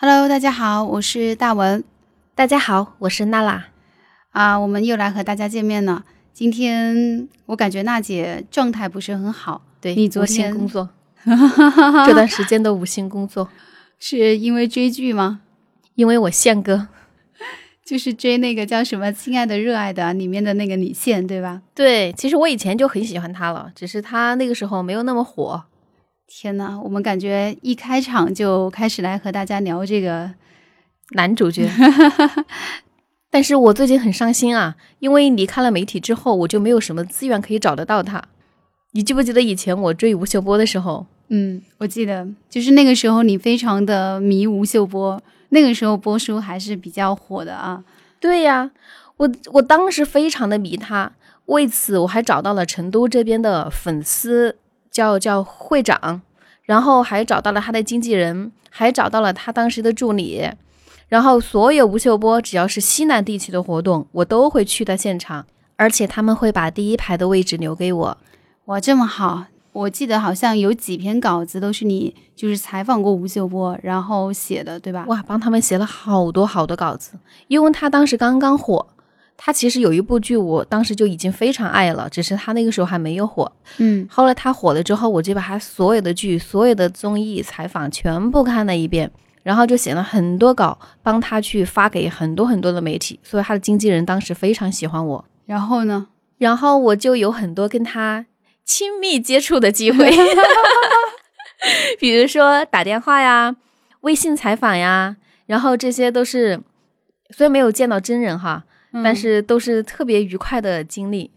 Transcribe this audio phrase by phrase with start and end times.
[0.00, 1.82] Hello，大家好，我是大文。
[2.36, 3.66] 大家好，我是娜拉。
[4.30, 6.04] 啊，我们又来和大家见面了。
[6.32, 10.88] 今天我感觉娜姐状态不是很好，对你昨天工作，
[12.06, 13.48] 这段时间的无心工作，
[13.98, 15.40] 是因为追剧吗？
[15.96, 16.86] 因为我宪哥。
[17.84, 21.62] 就是追那个叫什么《亲爱的热爱的》里面的那个李现，对吧？
[21.74, 25.64] 对，其实我以前就很喜欢他了，只是他那个时候没有那么火。
[26.30, 30.30] 天呐，我们感觉一开场就开始来和大家聊这个，
[31.12, 31.66] 男主角。
[33.30, 38.22] 但是我最近很伤心啊，因为离开了媒体之后，我就没有什么资源可以找得到他。
[38.92, 41.06] 你记不记得以前我追吴秀波的时候？
[41.28, 47.82] 嗯，我记得就是那个时候你非常的迷吴秀波，那个时候波叔还是比较火的啊。
[48.20, 48.70] 对呀，
[49.16, 51.12] 我我当时非常的迷他，
[51.46, 54.56] 为此我还找到了成都这边的粉丝
[54.98, 56.20] 叫叫会长，
[56.64, 60.50] 然后还找到了他的经纪人，还找到了他当时的助理，
[61.06, 65.46] 然后所有吴秀波只要是西南地区的活动，我都会去到现场，
[65.76, 68.18] 而且他们会把第一排的位置留给我。
[68.64, 69.44] 哇，这么好！
[69.72, 75.04] 我记得好像有几篇稿子都是你就是采访过吴秀波，然后写的，对吧？
[75.06, 77.12] 哇，帮他们写了好多好多稿子，
[77.46, 78.88] 因为他当时刚刚火。
[79.40, 83.50] 他其实有一部剧，我当时就已经非常爱了，只是他那个时候还没有火。
[83.78, 89.08] 嗯，后来他火了之后，我就把他所有的剧、所有的综艺采访全部看了一遍，
[89.44, 93.20] 然后就写了很多稿，帮他去发给很多很多的媒体。
[93.22, 96.08] 所以他的经纪人当时非常喜欢我，然后呢？
[96.38, 98.26] 然后我就有很多跟他
[98.64, 100.10] 亲密接触的机会，
[101.98, 103.54] 比如说打电话呀、
[104.00, 106.60] 微信采访呀，然后这些都是
[107.30, 111.30] 虽然没有见到真人哈，但嗯是都是特别愉快的经历。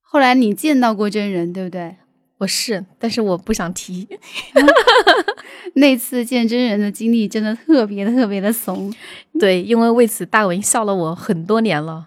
[0.00, 1.96] 后来你见到过真人，对不对？
[2.38, 4.06] 我是，但是我不想提。
[5.74, 8.92] 那次见真人的经历真的特别特别的怂。
[9.40, 12.06] 对，因为为此大文笑了我很多年了。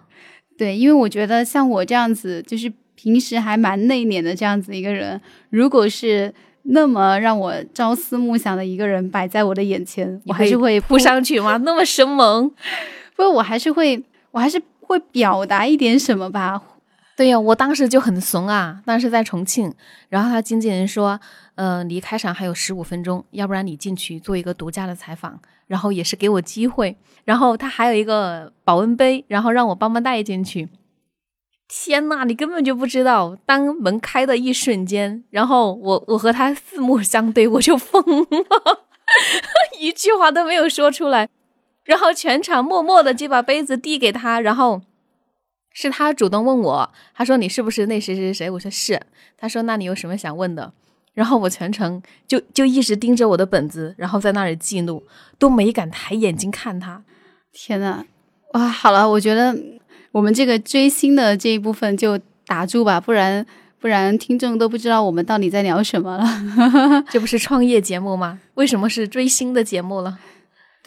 [0.56, 5.20] 对，因为我觉得像我这样子，就是平时还蛮内敛的这样子一个人，
[5.50, 6.32] 如果是
[6.62, 11.56] 那么让我朝思暮想的一个人摆在我的眼前，我还是会扑上去吗？
[11.58, 12.50] 那么生猛？
[13.16, 16.62] 不，我还是会，我还是会表达一点什么吧。
[17.14, 19.74] 对呀、我当时就很怂啊，当时在重庆，
[20.08, 21.20] 然后他经纪人说，
[21.56, 30.68] 嗯、离开场还有十五分钟，要不然你进去做一个独家的采访，然后也是给我机会，然后他还有一个保温杯，然后让我帮忙带进去。
[31.66, 38.86] 天呐，你根本就不知道，当门开的一瞬间，然后我我和他四目相对，我就疯了，
[39.80, 41.28] 一句话都没有说出来，
[41.88, 44.82] 然后全场默默的就把杯子递给他，然后
[45.72, 48.50] 是他主动问我，他说你是不是那谁谁谁？
[48.50, 49.00] 我说是。
[49.38, 50.70] 他说那你有什么想问的？
[51.14, 55.02] 然后我全程就就一直盯着我的本子，然后在那里记录，
[55.38, 57.02] 都没敢抬眼睛看他。
[57.54, 58.04] 天呐，
[58.52, 59.56] 哇，好了，我觉得
[60.12, 63.46] 我们这个追星的这一部分就打住吧，不然
[63.80, 67.02] 不然听众都不知道我们到底在聊什么了。
[67.08, 68.38] 这不是创业节目吗？
[68.54, 70.18] 为什么是追星的节目了？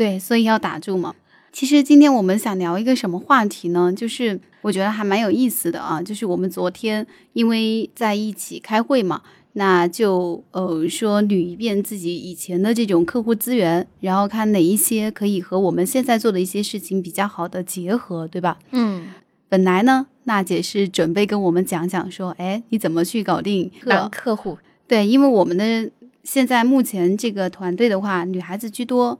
[0.01, 1.13] 对，所以要打住嘛。
[1.51, 3.93] 其实今天我们想聊一个什么话题呢？
[3.95, 9.21] 就是我觉得还蛮有意思的啊，就是我们昨天因为在一起开会嘛，
[9.53, 18.57] 那就呃说捋一遍自己以前的这种客户资源，然后看哪一些可以和我们现在做的一些事情比较好的结合，对吧？
[18.71, 19.09] 嗯，
[19.47, 24.57] 本来呢，娜姐是准备跟我们讲讲说，哎，你怎么去搞定男客户
[24.87, 25.91] 对，因为我们的
[26.23, 29.19] 现在目前这个团队的话，女孩子居多，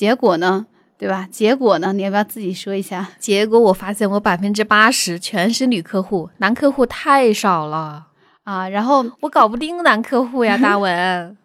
[0.00, 0.64] 结果呢，
[0.96, 1.28] 对吧？
[1.30, 3.06] 结果呢，你要不要自己说一下？
[3.18, 8.06] 结果我发现我百分之八十全是女客户，男客户太少了，
[8.44, 11.36] 啊，然后，我搞不定男客户呀， 大文，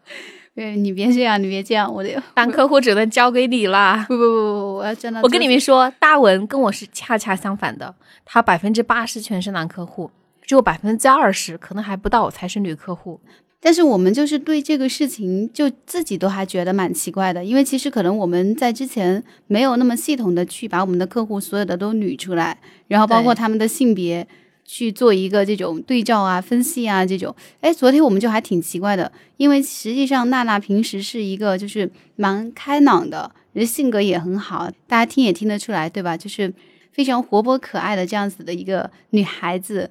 [0.55, 4.05] 呃，你别这样，你别这样，我得 男客户只能交给你啦。
[4.07, 7.93] 不不不不，我要站到我跟你们说，大文跟我是恰恰相反的，
[8.23, 10.09] 他百分之八十全是男客户，
[10.41, 13.19] 只有百分之二十可能还不到才是女客户。
[13.65, 22.55] 但是我们就是对这个事情，就自己都还觉得蛮奇怪的，因为其实可能我们在之前没有那么系统的去把我们的客户所有的都捋出来，
[22.87, 24.27] 然后包括他们的性别
[24.63, 27.35] 去做一个这种对照啊、分析啊这种。
[27.59, 36.15] 哎，昨天我们就还挺奇怪的，因为实际上娜娜平时是一个就是蛮开朗的，人性格也很好，大家听也听得出来，对吧？
[36.15, 36.53] 就是
[36.91, 39.89] 非常活泼可爱的这样子的一个女孩子。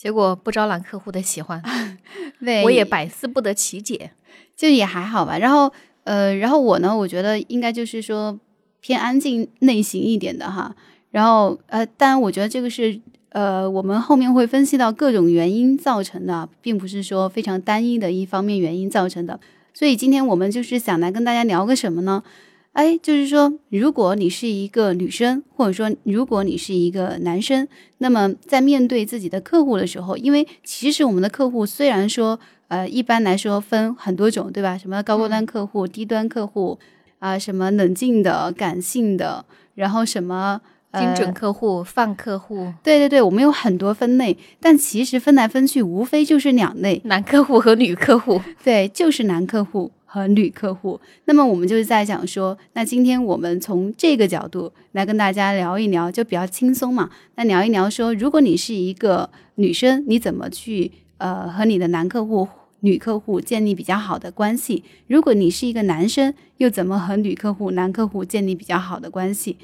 [0.00, 1.62] 结果不招揽客户的喜欢，
[2.42, 4.12] 对，我也百思不得其解。
[4.56, 5.36] 就也还好吧。
[5.36, 5.70] 然后
[6.04, 8.38] 呃，然后我呢，我觉得应该就是说
[8.80, 10.74] 偏安静内型一点的哈。
[11.10, 12.98] 然后呃，当然我觉得这个是
[13.28, 19.38] 呃，我们后面会分析到各种原因造成的，并不是说非常单一的一方面原因造成的。
[19.74, 22.22] 所以今天我们就是想来跟大家聊个什么呢？
[22.72, 27.66] 哎，就是说，如果你是一个女生，或者说如果你是一个男生，
[27.98, 32.38] 那么在面对自己的客户的时候，因为其实我们的客户虽然说，
[32.68, 34.78] 呃，一般来说分很多种，对吧？
[34.78, 36.78] 什么高端客户、低端客户
[37.18, 39.44] 啊，什么冷静的、感性的，
[39.74, 40.60] 然后什么。
[40.92, 48.40] 精准客户、泛客户，对对对，我们有很多分类，但其实分来分去，无非就是两类：男客户和女客户。
[48.64, 51.00] 对，就是男客户和女客户。
[51.26, 57.08] 那么我们就是在想说，那今天我们从这个角度来跟大家聊一聊，就比较轻松嘛。
[57.36, 62.48] 那聊一聊说，如果你是一个女生，你怎么去呃和你的男客户、
[62.80, 64.82] 女客户建立比较好的关系？
[65.06, 69.56] 如果你是一个男生，又怎么和女客户、男客户建立比较好的关系？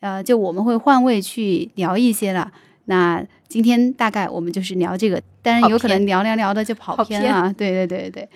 [0.00, 2.50] 呃，就我们会换位去聊一些了。
[2.86, 7.52] 那今天大概我们就是聊这个，当然有可能聊聊聊的就跑偏了。
[7.52, 8.26] 对对对对。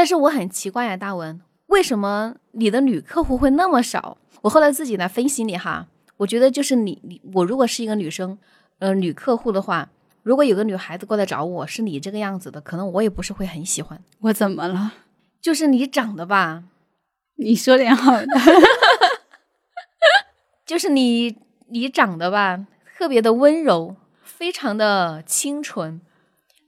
[0.00, 4.16] 但是我很奇怪呀，大文，为什么你的女客户会那么少？
[4.40, 8.38] 我后来自己来分析你哈，我觉得就是你你我如果是一个女生，
[8.78, 9.90] 呃，女客户的话，
[10.22, 14.02] 如果有个女孩子过来找我，是你这个样子的，可能我也不是会很喜欢。
[14.20, 14.94] 我怎么了？
[15.38, 16.64] 就是你长得吧，
[17.36, 18.26] 你说点好的。
[20.64, 21.36] 就是你，
[21.68, 26.00] 你长得吧，特别的温柔，非常的清纯，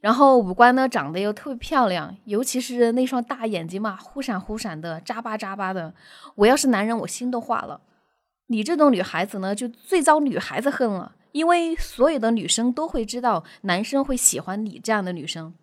[0.02, 5.94] 然后五官呢长得又特别漂亮，尤其是那双大眼睛嘛，忽闪忽闪的，眨巴眨巴的。
[6.34, 7.80] 我要是男人，我心都化了。
[8.48, 15.54] 你这种女孩子呢，就最遭女孩子恨了，因为所有的女生都会知道男生会喜欢你这样的女生，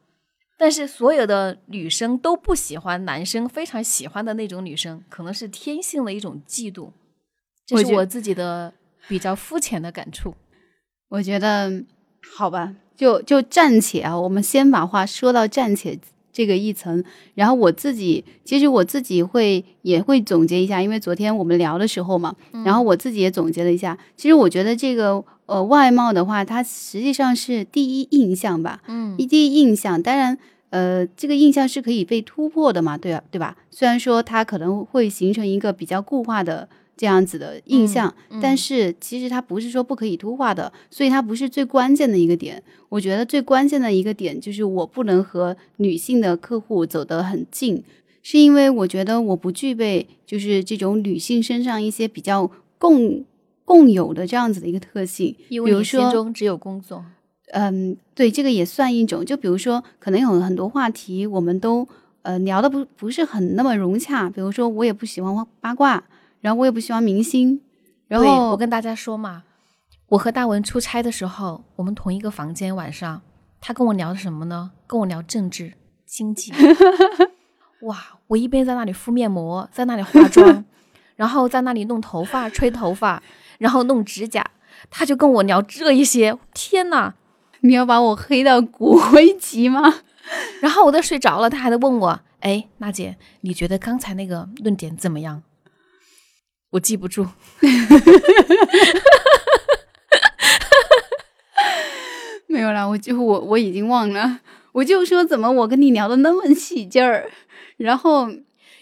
[0.57, 6.91] 但是所有的女生都不喜欢男生非常喜欢的那种女生，可能是天性的一种嫉妒。
[7.65, 8.73] 这是我自己的
[9.07, 10.33] 比较肤浅的感触，
[11.09, 11.85] 我觉得
[12.35, 15.97] 好吧，就就暂且啊，我们先把话说到暂且
[16.33, 17.01] 这个一层，
[17.33, 22.35] 然后我自己其实我自己会也会总结一下，因为昨天我们聊的时候嘛，
[22.65, 30.37] 然后我自己也总结了一下，其实我觉得这个呃外貌的话，它实际上是第一印象吧，嗯，第一印象，当然
[30.71, 33.55] 呃这个印象是可以被突破的嘛，对啊，对吧？
[33.71, 36.67] 虽然说它可能会形成一个比较固化的。
[36.99, 42.61] 这样子的印象，但是其实它不是说不可以突化的，所以它不是最关键的一个点。
[42.89, 47.81] 我觉得最关键的一个点就是我不能和女性的客户走得很近，
[48.21, 53.23] 是因为我觉得我不具备就是这种女性身上一些比较共
[53.63, 55.33] 共有的这样子的一个特性。
[55.47, 57.05] 比如说，心中只有工作。
[57.53, 59.23] 嗯，对，这个也算一种。
[59.23, 61.87] 就比如说，可能有很多话题我们都
[62.23, 64.29] 呃聊的不不是很那么融洽。
[64.29, 66.03] 比如说，我也不喜欢八卦。
[66.41, 67.61] 然后我也不喜欢明星，
[68.07, 69.43] 然后我跟大家说嘛，
[70.09, 73.21] 我和大文出差的时候，我们同一个房间晚上，
[73.59, 74.71] 他跟我聊的什么呢？
[74.87, 75.73] 跟我聊政治、
[76.05, 76.53] 经济。
[77.83, 77.97] 哇，
[78.27, 80.65] 我一边在那里敷面膜，在那里化妆，
[81.15, 83.21] 然后在那里弄头发、吹头发，
[83.57, 84.45] 然后弄指甲，
[84.89, 86.37] 他就跟我聊这一些。
[86.53, 87.13] 天呐，
[87.61, 89.81] 你要把我黑到骨灰级吗？
[90.61, 95.41] 然后我都睡着了，他还在问我，哎，娜姐，你觉得刚才那个论点怎么样？
[96.71, 97.25] 我记不住，
[102.47, 104.39] 没有啦，我就我我已经忘了，
[104.73, 107.31] 我就说怎么我跟你聊的那么起劲儿，
[107.77, 108.29] 然后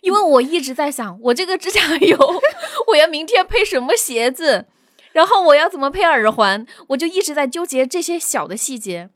[0.01, 2.17] 因为我一直在想，我这个指甲油
[2.87, 4.65] 我要明天配什么鞋子，
[5.13, 9.09] 然后我要怎么配耳环，我就一直在纠结这些小的细节。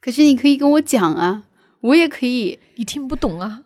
[0.00, 1.44] 可是你可以跟我讲啊，
[1.80, 3.62] 我也可以，你听不懂啊，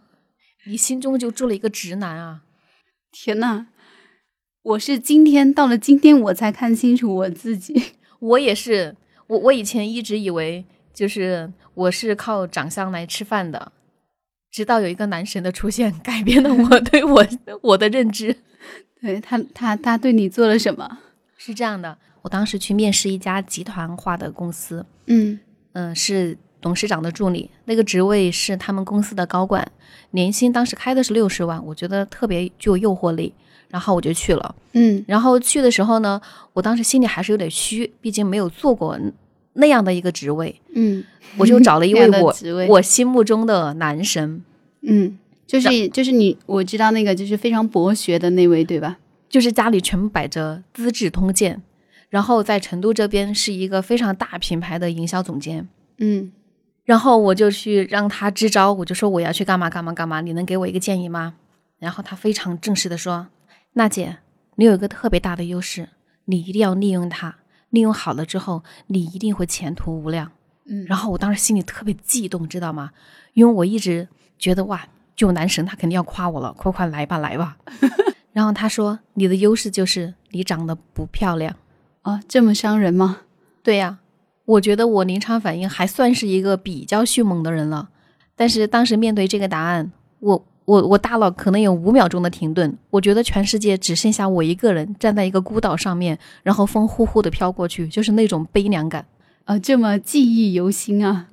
[0.67, 2.41] 你心中就住了一个直男啊！
[3.13, 3.67] 天呐！
[4.63, 7.83] 我是今天到了今天我才看清楚我自己，
[8.21, 8.95] 我也是，
[9.27, 13.73] 我我以前一直以为就是我是靠长相来吃饭的，
[14.51, 17.27] 直到有一个男神的出现，改变了我 对我
[17.63, 18.37] 我的认知。
[19.01, 20.99] 对他，他他对你做了什么？
[21.39, 25.41] 是这样的，我当时去面试一家集团化的公司，嗯
[25.73, 29.67] 嗯，是董事长的助理，那个职位是他们公司的高管，
[30.11, 33.33] 年薪当时开的是六十万，我觉得特别具有诱惑力。
[33.71, 36.21] 然后我就去了，嗯，然后去的时候呢，
[36.53, 38.99] 我当时心里还是有点虚，毕竟没有做过
[39.53, 41.05] 那样的一个职位，嗯，
[41.37, 42.35] 我就找了一位我
[42.69, 44.43] 我心目中的男神，
[44.83, 48.99] 嗯，就是就是你，我知道那个就是非常博学的那位，对吧？
[49.29, 51.57] 就是家里全部摆着《资治通鉴》，
[52.09, 56.33] 然后在成都这边是一个非常大品牌的营销总监，嗯，
[56.85, 61.35] 然后我就去让他支招，我就说我要去干嘛干嘛干嘛，你能给我一个建议吗？
[61.79, 63.29] 然后他非常正式的说。
[63.75, 64.19] 娜姐，
[64.57, 65.91] 你有一个特别大的优势，
[66.25, 67.37] 你一定要利用它，
[67.71, 70.33] 利用好了之后，你一定会前途无量。
[70.67, 72.91] 嗯，然后我当时心里特别激动，知道吗？
[73.33, 74.09] 因为我一直
[74.39, 77.57] 觉得哇，就男神他肯定要夸我了，快快来吧，来吧。
[78.33, 81.57] 然后他说：“你的优势就是你长得不漂亮。”
[82.03, 83.23] 啊，这么伤人吗？
[83.63, 83.99] 对呀，
[84.45, 87.91] 我觉得我临场反应还算是一个比较迅猛的人了，
[88.35, 99.05] 但是当时面对这个答案，我我我大脑可能有五秒钟的停顿，我觉得全世界只剩下我一个人站在一个孤岛上面，然后风呼呼的飘过去，就是那种悲凉感。
[99.47, 101.27] 啊，这么记忆犹新啊！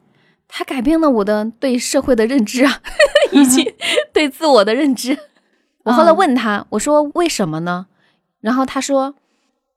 [0.47, 2.81] 它改变了我的对社会的认知啊，
[3.31, 3.75] 以及
[4.11, 5.15] 对自我的认知。
[5.83, 7.85] 我后来问他，我说为什么呢？
[8.41, 9.13] 然后他说，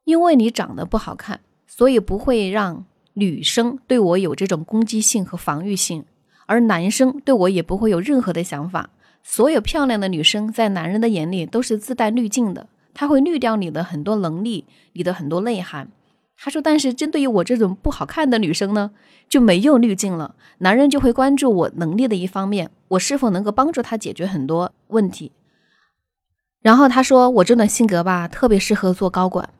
[0.05, 6.07] 因为你长得不好看，所以不会让女生对我有这种攻击性和防御性，
[6.47, 8.89] 而男生对我也不会有任何的想法。
[9.23, 15.91] 所有漂亮的女生在男人的眼里都是自带滤镜的，他会滤掉你的很多能力，你的很多内涵。
[16.43, 18.93] 他说，但是针对于我这种不好看的女生呢，
[19.29, 25.33] 就没有滤镜了，男人就会关注我能力的一方面，我是否能够帮助他解决很多问题。
[26.63, 29.51] 然后他说，我这种性格吧，特别适合做高管，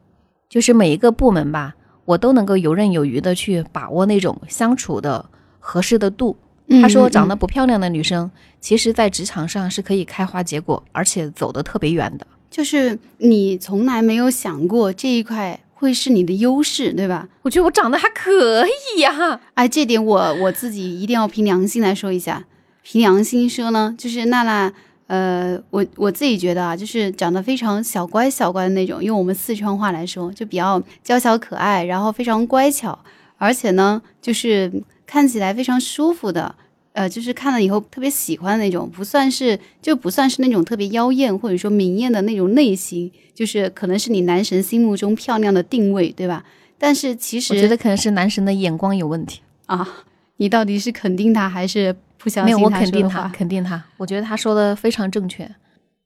[0.49, 1.75] 就是每一个部门吧，
[2.07, 6.37] 我都能够游刃有余的去把握那种相处的合适的度。
[6.81, 12.27] 他说，长得不漂亮的女生，其实在职场上是可以开花结果，而且走得特别远的。
[12.51, 17.29] 就是你从来没有想过这一块会是你的优势，对吧？
[17.43, 19.41] 我觉得我长得还可以呀。
[19.55, 22.45] 哎，这点我我自己一定要凭良心来说一下。
[22.83, 24.73] 凭良心说呢，就是娜娜。
[25.07, 32.97] 呃，我我自己觉得啊，就是长得非常小乖小乖的那种，用我们四川话来说，就比较娇小可爱，然后非常乖巧，
[33.37, 34.73] 而且呢，就是
[35.05, 36.55] 看起来非常舒服的，
[36.93, 46.45] 呃，就是看了以后特别喜欢的那种，不算是就不算是那种特别妖艳或者说明艳的那种类型，就是可能是你男神心目中漂亮的定位，对吧？
[46.79, 49.87] 但是其实我觉得可能是男神的眼光有问题啊，
[50.39, 51.95] 你到底是肯定他还是？
[52.45, 53.83] 没有，我肯定他，肯定他。
[53.97, 55.51] 我觉得他说的非常正确。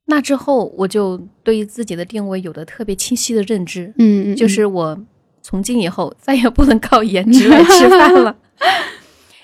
[0.04, 3.92] 那之后，我就对自己的定位有了特别清晰的认知。
[3.98, 4.96] 嗯嗯，就是我
[5.42, 8.36] 从今以后再也不能靠颜值来吃饭了，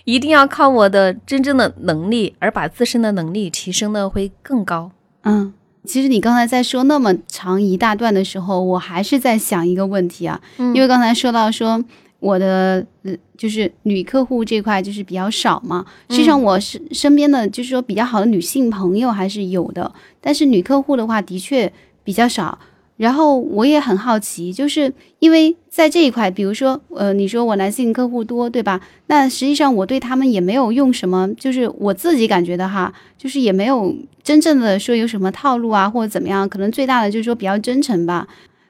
[0.04, 4.90] 一定要靠我的真正的能力，而把自身的能力提升的会更高。
[5.23, 5.52] 嗯，
[5.85, 11.85] 其实你刚才在说那么长一大段的时候，我还是在想一个问题啊，因为刚才说到说。
[12.21, 15.83] 我的呃，就是女客户这块就是比较少嘛。
[16.11, 19.90] 实际上，我身身边的就是说比较好的女性朋友还是有的，
[20.21, 21.73] 但是女客户的话的确
[22.04, 22.59] 比较少。
[23.00, 28.78] 然后我也很好奇，就是因为在这一块，比如说呃，你说我男性客户多，对吧？
[29.07, 38.28] 那实际上我对他们也没有用什么，就是我自己感觉的哈，就是也没有真正的说有什么套路啊或者怎么样，可能最大的就是说比较真诚吧。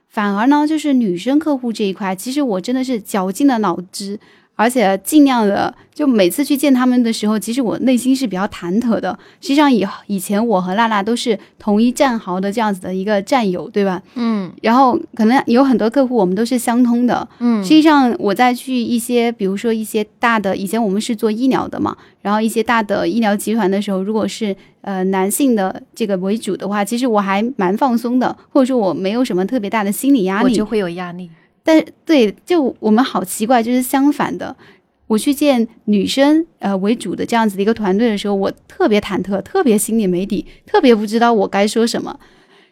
[0.08, 4.20] 反而呢，就是女生客户这一块，其实我真的是绞尽了脑汁，
[4.60, 9.18] 而且尽量的，就每次去见他们的时候，其实我内心是比较忐忑的。
[9.40, 14.02] 实际上以以前我和娜娜都是同一战壕的这样子的一个战友，对吧？
[14.16, 14.52] 嗯。
[14.60, 17.26] 然后可能有很多客户我们都是相通的。
[17.38, 17.64] 嗯。
[17.64, 24.54] 实际上我在去一些，比如说一些大的，以前我们是做医疗的嘛，然后一些大的医疗集团的时候，如果是。
[24.82, 30.44] 呃，男性的这个为主的话，其实我还蛮放松的，或者说我没有什么特别大的心理压力。
[30.44, 31.28] 我就会有压力，
[31.62, 34.54] 但对，就我们好奇怪，就是相反的。
[35.06, 42.18] 我去见女生呃为主的这样子的一个团队的时候，我特别忐忑，特别心里没底，特别不知道我该说什么。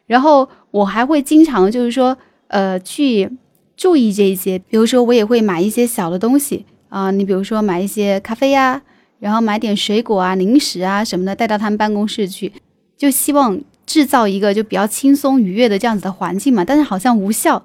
[0.06, 2.16] 然后我还会经常就是说
[2.46, 3.30] 呃去
[3.76, 8.82] 注意这一些，比如说我也会买一些小的东西啊，你比如说买一些咖啡呀。
[9.20, 12.52] 然后买点水果啊、零食啊什么的带到他们办公室去，
[12.96, 16.64] 就希望制造一个就比较轻松愉悦的这样子的环境嘛。
[16.64, 17.60] 但是好像无效，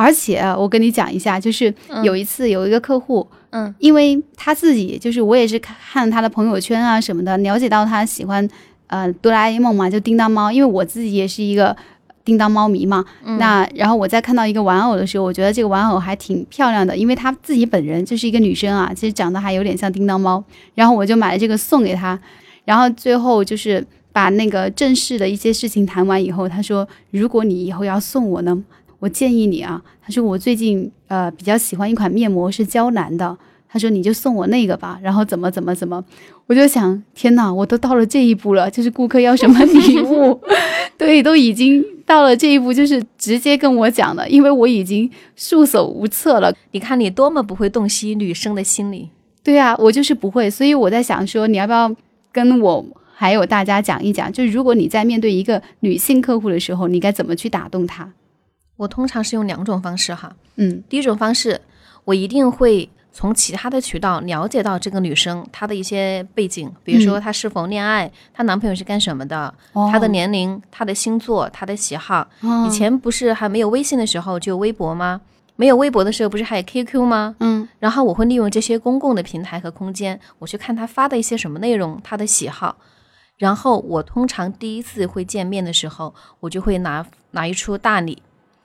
[0.00, 8.48] 而且我跟你讲一下，就是有一次有一个客户，嗯，因为他自己就是我也是看他的朋友圈啊什么的，了解到他喜欢
[8.86, 11.76] 呃哆啦 A 梦嘛，就叮当猫，因为我自己也是一个。
[12.22, 13.02] 叮当猫迷嘛，
[13.38, 22.16] 那然后我在看到一个玩偶的时候，我觉得这个玩偶还挺漂亮的，因为她自己本人就是一个女生啊，其实长得还有点像叮当猫，然后我就买了这个送给她，
[22.66, 28.62] 然后最后就是把那个正式的一些事情谈完以后，他说如果你以后要送我呢，
[29.00, 33.36] 我建议你啊，他说我最近呃比较喜欢一款面膜是娇兰的。
[33.72, 36.04] 他说：“你就送我那个吧，然后怎么怎么怎么，
[36.48, 40.40] 我就想，天哪，我都到了这一步了，就是顾客要什么礼物，
[40.98, 46.52] 对，都已经到了这一步，就是直接跟我讲了，因为我已经束手无策了。
[46.72, 49.08] 你看你多么不会洞悉女生的心理，
[49.44, 51.94] 对啊，我就是不会，所以我在想说，你要不要
[52.32, 58.12] 跟我还有大家讲一讲，就如果你在面对一个女性客户的时候，你该怎么去打动她？
[58.80, 61.60] 我通常是用两种方式哈，嗯，第一种方式，
[62.04, 69.52] 我一定会。”从其他的渠道了解到这个女生她的一些背景，比如说她是否恋爱，她男朋友是干什么的，
[69.90, 72.20] 她的年龄、她的星座、她的喜好。
[72.42, 75.20] 哦以前不是还没有微信的时候就有微博吗？
[75.56, 77.34] 没有微博的时候不是还有 QQ 吗？
[77.40, 82.76] 嗯然后我会利用这些公共的平台和空间，我去看她发的一些什么内容，她的喜好。
[83.38, 88.22] 然后我通常第一次会见面的时候，我就会拿拿一出大礼。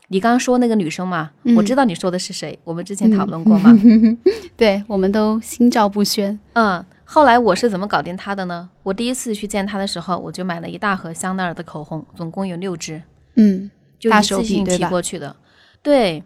[0.10, 3.76] 你刚刚说那个女生嘛，嗯我知道你说的是谁，我们之前讨论过嘛。
[4.56, 6.40] 对，我们都心照不宣。
[6.54, 8.70] 嗯，后来我是怎么搞定她的呢？
[8.84, 13.02] 我第一次去见她的时候，我就买了一大盒香奈儿的口红，总共有六支。
[13.36, 13.70] 嗯，
[14.00, 15.36] 就一次性提过去的。
[15.82, 16.24] 对，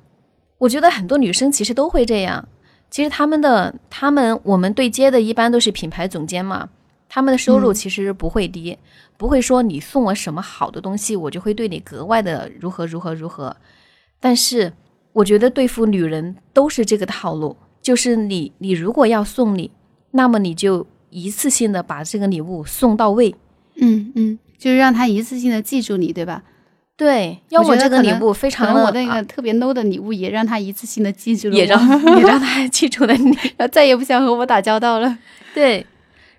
[0.58, 2.48] 我觉得很多女生其实都会这样。
[2.90, 6.70] 其实他们的他们我们对接的一般都是品牌总监嘛，
[7.10, 8.78] 他们的收入嗯其实不会低，
[9.18, 13.58] 不会说你送我什么好的东西，我就会对你格外的如何如何如何。
[14.20, 14.72] 但是
[15.12, 19.72] 我觉得对付女人都是这个套路，就是你你如果要送礼，
[20.12, 23.36] 那么你就一次性的把这个礼物送到位。
[23.82, 26.44] 嗯嗯，就是让他一次性的记住你，对吧？
[26.98, 33.30] 对，要我么这个礼物非常的可能我那啊个特别 low 的礼物也让他一次性的记住了， 也让也让他记住了你。
[33.56, 35.18] 然后再也不想和我打交道了。
[35.54, 35.86] 对，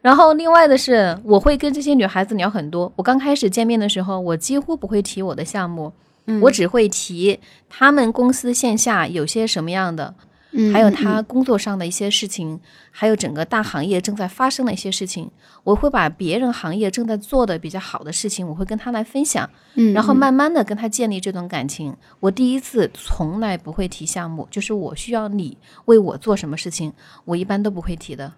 [0.03, 2.91] 然后另外的是，我会跟这些女孩子聊很多。
[2.97, 5.93] 我刚开始见面的时候，我几乎不会提我的项目，
[6.27, 7.39] 嗯我只会提
[7.69, 10.15] 他们公司线下有些什么样的，
[10.53, 12.59] 嗯还有嗯他工作上的一些事情，
[12.91, 15.31] 还有整个大行业正在发生的一些事情。
[15.63, 21.95] 我会把别人行业正在做的比较好的事情，我会跟他来分享，嗯，然后嗯慢慢的跟他建立这段感情。
[22.21, 26.91] 我第一次从来不会提项目，就是我需要你为我做什么事情，
[27.27, 28.33] 我一般都不会提的。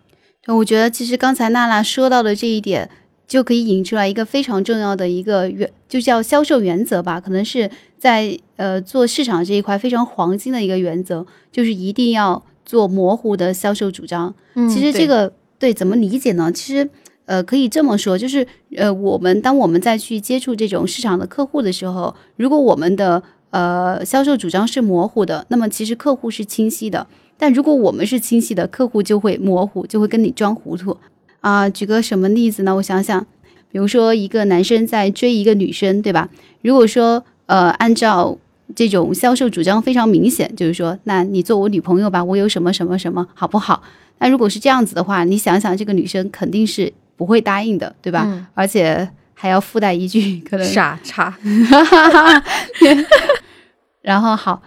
[0.48, 2.90] 我觉得其实刚才娜娜说到的这一点，
[3.28, 14.34] 就可以引出来一个非常重要的一个原，就叫销售原则吧，可能是在呃做市场这一块非常黄金的一个原则，就是一定要做模糊的销售主张。
[14.54, 16.50] 嗯其实这个对怎么理解呢？
[16.50, 16.90] 其实
[17.26, 18.44] 呃可以这么说，就是
[18.76, 27.06] 呃我们当我们再去接触这种市场的客户的时候，如果我们的呃销售主张是模糊的，那么其实客户是清晰的。
[27.38, 30.96] 但如果我们是清晰的，客户就会模糊，就会跟你装糊涂
[31.40, 32.74] 啊、举个什么例子呢？
[32.76, 33.26] 我想想，
[33.70, 36.28] 比如说一个男生在追一个女生，对吧？
[36.62, 38.38] 如果说呃按照
[38.76, 43.82] 这种销售主张非常明显，就是说，那你做我女朋友吧，我有什么什么什么，好不好？
[44.18, 48.22] 那如果是这样子的话，你想想，这个女生肯定是不会答应的，对吧？
[48.26, 51.36] 嗯而且还要附带一句，可能傻叉。
[54.00, 54.62] 然后好，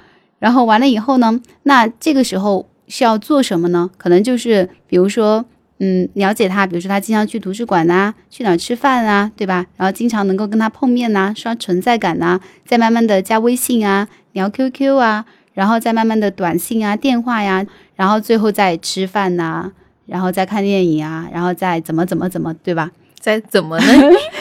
[0.46, 3.90] 然后完了以后呢，那这个时候需要做什么呢？
[3.98, 5.44] 可能就是比如说，
[5.80, 9.66] 嗯，了解他，比如说他经常去图书馆呐、去哪儿吃饭啊，对吧？
[9.76, 19.72] 然后经常能够跟他碰面呐、刷存在感呐、再慢慢的加微信啊，聊 QQ 啊，然后再慢慢的短信啊、电话呀，然后最后再吃饭呐、
[20.06, 22.92] 然后再看电影啊，然后再怎么怎么怎么，对吧？
[23.20, 23.86] 再怎么呢？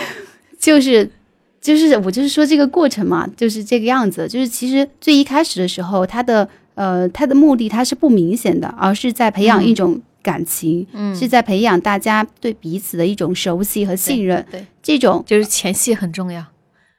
[0.60, 1.10] 就是
[1.64, 4.28] 就是我就是说这个过程嘛，就是这个样子。
[4.28, 14.44] 就是其实最一开始的时候，他的呃他的目的他是不明显的，而是在培养一种感情，嗯，是在培养大家对彼此的一种熟悉和信任。
[14.50, 16.44] 对，这种就是前戏很重要。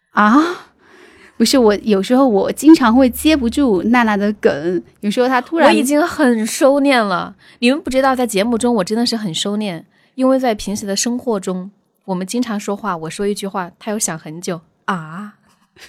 [0.09, 0.41] 啊。
[1.37, 9.83] 不是我，有时候我经常会接不住娜娜的梗，有时候她突然我已经很收敛了，你们不知道，在节目中我真的是很收敛，
[10.15, 11.69] 因为在平时的生活中，
[12.05, 15.33] 我们经常说话，我说一句话，他要想很久啊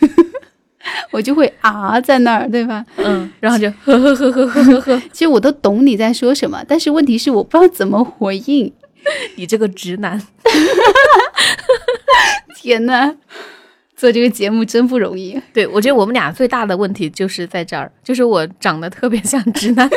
[1.11, 2.85] 我就会啊在那儿，对吧？
[2.96, 8.72] 嗯，然后就呵呵呵呵呵呵呵， 其实我都懂你在说什么，但是问题是我不知道怎么回应。
[9.37, 10.20] 你这个直男，
[12.57, 13.14] 天呐，
[13.96, 15.40] 做这个节目真不容易。
[15.52, 19.88] 对我觉得我们俩最大的问题就是在这儿，就是我长得特别像直男，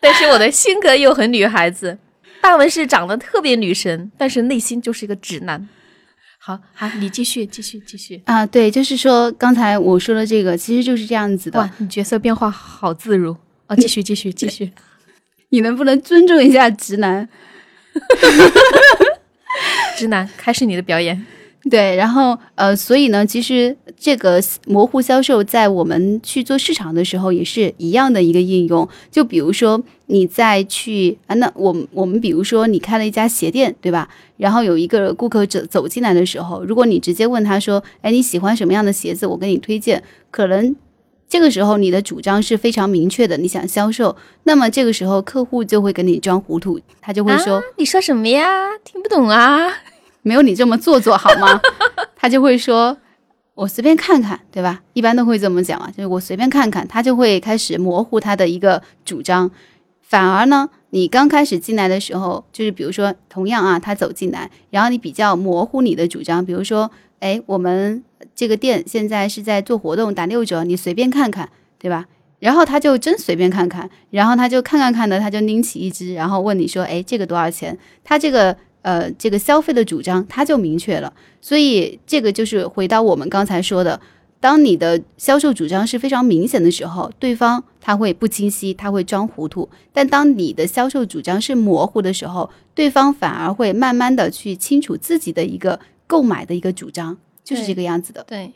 [0.00, 1.98] 但是我的性格又很女孩子。
[2.44, 5.66] 大文是长得特别女神，但是内心就是一个直男。
[6.38, 8.20] 好，好，你继续，继续，继续。
[8.26, 13.34] 啊，对，就是说刚才我说的这个，其实就是这样子的哇。，你角色变化好自如
[13.66, 13.74] 哦！
[13.74, 14.70] 继续，继续，继续。
[15.48, 17.26] 你能不能尊重一下直男？
[19.96, 21.24] 直男，开始你的表演。
[21.70, 28.86] 对，然后呃，所以呢，其实这个模糊销售在我们去做市场的时候也是一样的一个应用。
[29.10, 34.08] 就比如说你在去啊，那我们我们比如说你开了一家鞋店，对吧？
[34.36, 39.26] 然后有一个顾客走走进来的时候，如果你直接问他说：“哎，你喜欢什么样的鞋子？
[39.26, 40.76] 我给你推荐。”可能
[41.26, 47.56] 这个时候你的主张是非常明确的，你想销售，那么这个时候客户就会跟你装糊涂，他就会说。
[47.56, 48.76] 啊、你说什么呀？
[48.84, 49.72] 听不懂啊！
[50.24, 51.60] 没有你这么做作好吗？
[52.16, 52.96] 他就会说，
[53.54, 54.82] 我随便看看，对吧？
[54.94, 59.50] 一般都会这么讲嘛，就是我随便看看，他就会开始模糊他的一个主张。
[60.00, 68.02] 反而呢，你刚开始进来的时候，就是比如说，同样啊，他走进来，然后你比较模糊你的主张，比如说，哎，我们
[68.34, 72.06] 这个店现在是在做活动，打六折，你随便看看，对吧？
[72.38, 77.76] 然后他就真随便看看，然后他就看看看的，他就拎起一支，然后问你说，哎，这个多少钱？
[78.02, 78.56] 他这个。
[78.84, 83.98] 呃，这个消费的主张他就明确了，所以这个就是回到我们刚才说的，
[84.40, 98.22] 当你的销售主张是非常明显的时候，对方他会不清晰，他会装糊涂；但当你的销售主张是模糊的时候，对方反而会慢慢的去清楚自己的一个购买的一个主张，就是这个样子的。
[98.28, 98.52] 对，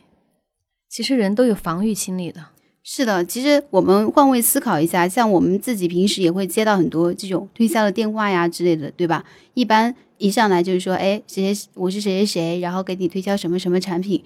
[0.91, 2.49] 其实人都有防御心理的。
[2.83, 9.25] 是的，其实我们换位思考一下，像我们自己平时也会接到很多这种推销的电话呀之类的，对吧？
[9.55, 9.95] 一般。
[10.19, 14.23] 一上来就是说，哎，谁谁我是谁谁谁，然后给你推销什么什么产品，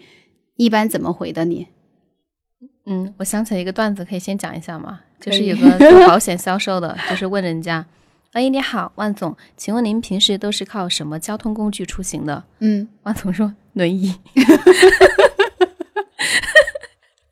[0.57, 1.69] 一般怎么回的你？
[2.87, 5.01] 嗯，我想起来一个段子，可以先讲一下吗？
[5.21, 7.87] 就是有个 做保险销售的，就是问人家，
[8.33, 12.43] 哎，你好，万总，请问您平时都是靠什么交通工具出行的？
[12.59, 14.17] 嗯，万总说轮椅。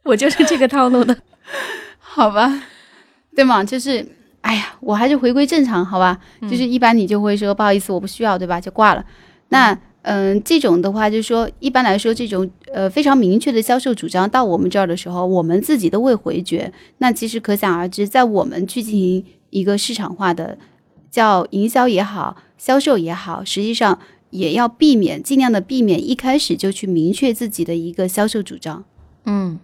[0.04, 1.16] 我就是这个套路的，
[1.98, 2.62] 好吧？
[3.34, 3.64] 对吗？
[3.64, 4.06] 就是。
[4.42, 6.18] 哎呀，我还是回归正常，好吧？
[6.42, 8.61] 就是一般你就会说不好意思，我不需要，对吧？
[8.61, 9.05] 就挂了。
[9.48, 16.72] 那嗯，这种的话，就是说一般来说，这种呃非常明确的销售主张到我们这儿的时候，我们自己都会回绝。
[16.98, 20.57] 那其实可想而知，在我们去进行一个市场化的
[21.11, 23.98] 叫营销也好，销售也好，实际上
[24.31, 28.85] 也要避免，尽量的避免一开始就去明确自己的一个销售主张。
[29.26, 29.59] 嗯，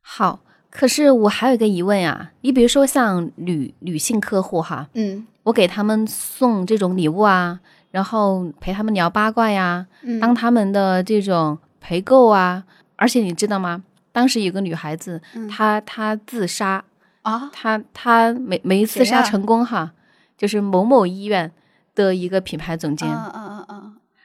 [0.00, 0.40] 好。
[0.74, 9.86] 可是我还有一个疑问呀，你比如说像女女性客户哈，嗯，我给他们送这种礼物啊，然后陪他们聊八卦呀，
[10.18, 12.64] 当他们的这种陪购啊，
[12.96, 13.84] 而且你知道吗？
[14.12, 16.82] 当时有个女孩子，她她自杀
[17.20, 19.92] 啊，她她没没自杀成功哈，
[20.38, 21.52] 就是某某医院
[21.94, 23.71] 的一个品牌总监，嗯嗯嗯。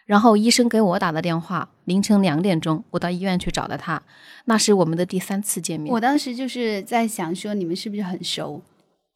[0.07, 4.01] 然后医生给我打的电话，凌晨两点钟，我到医院去找的他，
[4.45, 5.93] 那是我们的第三次见面。
[5.93, 8.61] 我当时就是在想说，你们是不是很熟？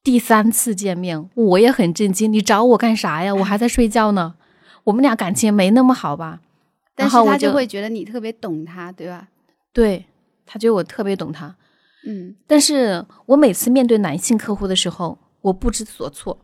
[0.04, 2.32] 第三次见面，我也很震惊。
[2.32, 3.34] 你找我干啥呀？
[3.34, 4.36] 我还在睡觉呢。
[4.84, 6.41] 我们俩感情没那么好吧？
[6.93, 9.30] 但是他就会觉得你特别懂他，对吧？
[9.71, 10.06] 对，
[10.45, 11.56] 他觉得我特别懂他。
[12.06, 16.39] 嗯，但是我每次面对男性客户的时候，我不知所措，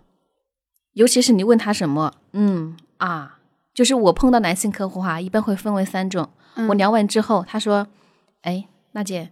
[0.94, 3.37] 尤其是你问他什么，嗯啊。
[3.78, 6.28] 就是我碰到男性客户哈，一般会分为三种。
[6.68, 7.86] 我聊完之后，他说
[8.42, 9.30] ：“哎，娜姐，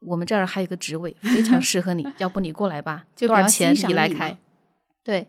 [0.00, 3.04] 我们这儿还有个职位非常适合你，要不你过来吧？
[3.16, 4.36] 多少钱你来开？”
[5.02, 5.26] 对。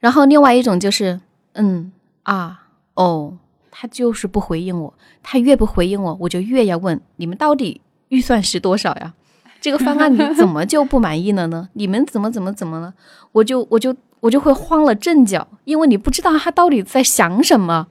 [0.00, 1.18] 然后另外一种就是，
[1.54, 1.90] 嗯
[2.24, 3.38] 啊哦，
[3.70, 4.92] 他就是不回应我。
[5.22, 9.14] 他越不回应我，我就越要问你们到底预算是多少呀？
[9.62, 11.70] 这个方案你怎么就不满意了呢？
[11.72, 12.92] 你们怎么怎么怎么了？
[13.32, 17.86] 我就我就我就会慌了阵脚，因为你不知道他到底在想什么。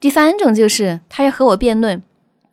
[0.00, 2.00] 第三种就是他要和我辩论，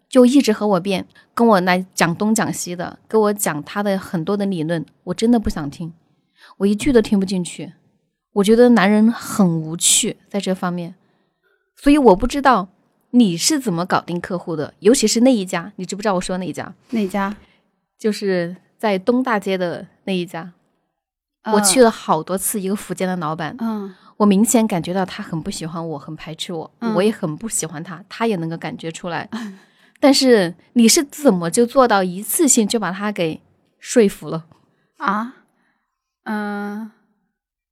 [0.10, 1.06] 就一直和我辩，
[1.36, 5.94] 跟我来讲东讲西的，跟我讲他的很多的理论，我真的不想听，
[6.58, 7.74] 我一句都听不进去。
[8.34, 10.96] 我觉得男人很无趣在这方面，
[11.76, 12.68] 所以我不知道
[13.12, 16.74] 你是怎么搞定客户的，尤其是那一家，你知不知道我说哪家？
[16.90, 17.38] 哪家？
[18.00, 20.52] 就是在东大街的那一家，
[21.54, 23.94] 我去了好多次，一个福建的老板，嗯。
[24.18, 29.30] 我明显感觉到他很不喜欢我，很排斥我，我也很不喜欢他，他也能够感觉出来。
[30.00, 33.42] 但是你是怎么就做到一次性就把他给
[33.80, 34.46] 说服了
[34.98, 35.36] 啊？
[36.24, 36.92] 嗯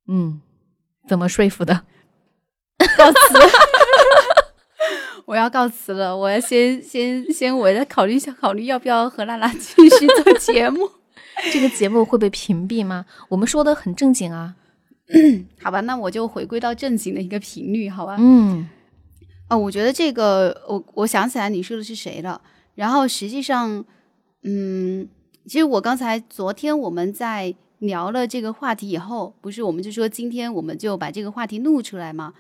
[0.08, 0.42] 嗯，
[1.08, 1.84] 怎么说服的？
[2.98, 3.18] 告辞，
[5.26, 6.16] 我要告辞了。
[6.16, 10.90] 我要先先先，我再考虑一下，考虑要不要和娜娜继续做节目。
[11.52, 13.06] 这个节目会被屏蔽吗？
[13.30, 14.56] 我们说的很正经啊。
[15.62, 18.17] 好吧，那我就回归到正经的一个频率，好吧？
[18.19, 18.67] 嗯，
[19.49, 22.41] 哦，我觉得这个，我我想起来你说的是谁了。
[22.76, 23.86] 然后实际上，
[24.43, 25.08] 嗯，
[25.45, 32.34] 其实我刚才昨天我们在聊了这个话题以后，不是我们就说今天我们就把这个话题录出来吗？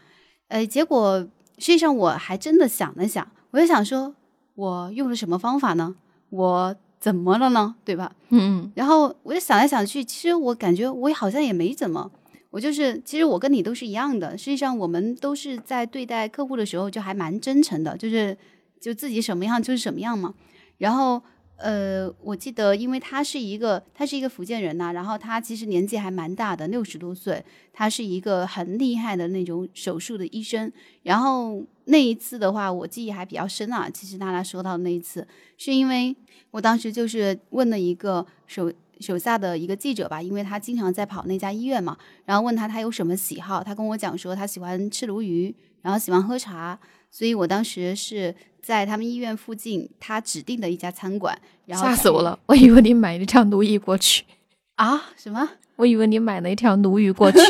[0.47, 1.19] 呃，结果
[1.59, 4.15] 实际上我还真的想了想，我就想说，
[4.55, 5.95] 我用了什么方法呢？
[6.31, 7.75] 我怎么了呢？
[7.85, 8.13] 对吧？
[8.29, 8.71] 嗯嗯。
[8.73, 12.09] 然后我就想来想去，其实我感觉我好像也没怎么。
[12.53, 14.37] 我就是，其实我跟你都是一样的。
[14.37, 18.37] 实际上，我们都是在对待客户的时候就还蛮真诚的，就是
[18.79, 20.35] 就自己什么样就是什么样嘛。
[20.77, 21.19] 然后，
[21.55, 30.71] 呃，我记得，因为他是一个，他是一个福建人呐，然后他其实年纪还蛮大的，六十多岁，他是一个很厉害的那种手术的医生。
[31.01, 33.89] 然后那一次的话，我记忆还比较深啊。
[33.89, 36.15] 其实娜娜说到那一次，是因为
[36.51, 46.77] 我当时就是问了一个手手下的一个记者吧，因为他经常在跑那家医院嘛，然后问他他有什么喜好，他跟我讲说他喜欢吃鲈鱼，然后喜欢喝茶，
[47.11, 52.39] 所以我当时是在他们医院附近他指定的一家餐馆，然后吓死我了！
[52.45, 54.23] 我以为你买了一条鲈鱼过去
[54.75, 55.09] 啊？
[55.17, 55.49] 什么？
[55.77, 57.39] 我以为你买了一条鲈鱼过去。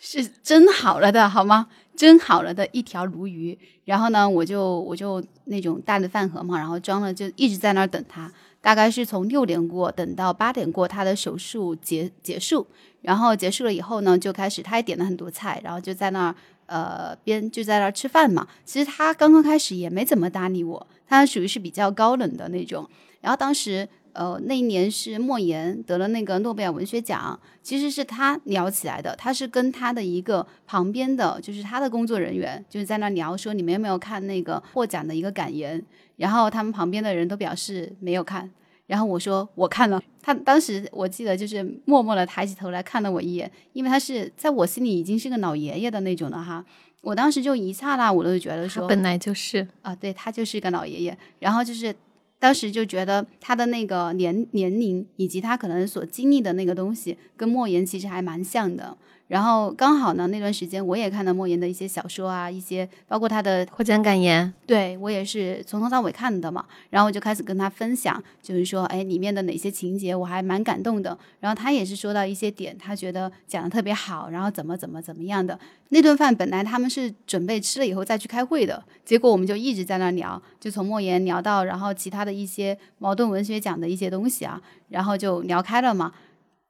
[0.00, 1.68] 是真好了的，好吗？
[1.98, 8.32] 蒸好了的一条鲈鱼，然后呢，我就我就那种大的饭盒嘛，然后装了，就一直在那儿等他。
[8.60, 12.64] 大概是从六点过等到八点过，他的手术结结束，
[13.02, 16.34] 然后结束了以后呢，就开始他也点了很多菜，然后就在那儿
[16.66, 18.46] 呃边就在那儿吃饭嘛。
[18.64, 22.88] 其实他刚刚开始也没怎么搭理我，他属于是比较高冷的那种。
[23.20, 23.88] 然后当时。
[24.12, 29.14] 呃，那一年是莫言得了那个诺贝尔文学奖，其实是他聊起来的。
[29.16, 35.82] 他是跟他的一个旁边的，就是他的工作人员，就是在那聊说你们有没有看那个获奖的一个感言？
[36.16, 38.50] 然后他们旁边的人都表示没有看。
[38.86, 40.02] 然后我说我看了。
[40.20, 46.64] 他当时我记得就是默默的抬起头来看了我一眼，因为他是在我心里已经是个老爷爷的那种了哈。
[47.00, 51.16] 我当时就一刹那我都觉得说，本来就是啊，对他就是个老爷爷。
[51.38, 51.94] 然后就是。
[52.38, 58.96] 当时就觉得他的那个年年龄以及他可能所经历的那个东西，跟莫言其实还蛮像的。
[59.28, 66.64] 然后刚好呢，那段时间我也看到莫言的一些小说啊，一些包括他的获奖感言，对我也是从头到尾看的嘛。
[66.90, 71.16] 然后我就开始跟他分享，就是说，哎，里面的哪些情节我还蛮感动的。
[71.40, 75.58] 然后他也是说到一些点，他觉得讲的特别好，然后怎么怎么怎么样的。
[75.90, 86.12] 那顿饭本来他们是准备吃了以后再去开会的，结果我们就一直在那聊，就从莫言聊到，然后其他的一些矛盾文学奖的一些东西啊，然后就聊开了嘛。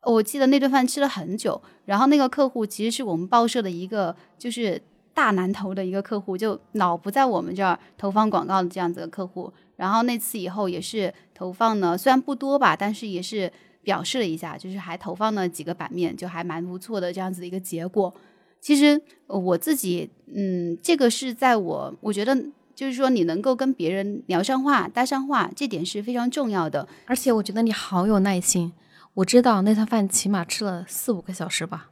[0.03, 4.81] 我记得那顿饭吃了很久，然后那个客户其实是我们报社的一个就是
[5.13, 9.53] 大南头的一个客户，就老不在我们这儿投放广告的这样子的客户。
[9.77, 18.13] 然后那次以后也是投放呢，虽然不多吧，但是也是表示了一下，就是还投放了几个版面，就还蛮不错的这样子的一个结果。
[18.61, 22.37] 其实我自己，嗯，这个是在我我觉得
[22.75, 26.89] 就是说你能够跟别人聊上话、搭上话，这点是非常重要的。
[27.07, 28.73] 而且我觉得你好有耐心。
[29.19, 31.91] 我知道那餐饭起码吃了四五个小时吧。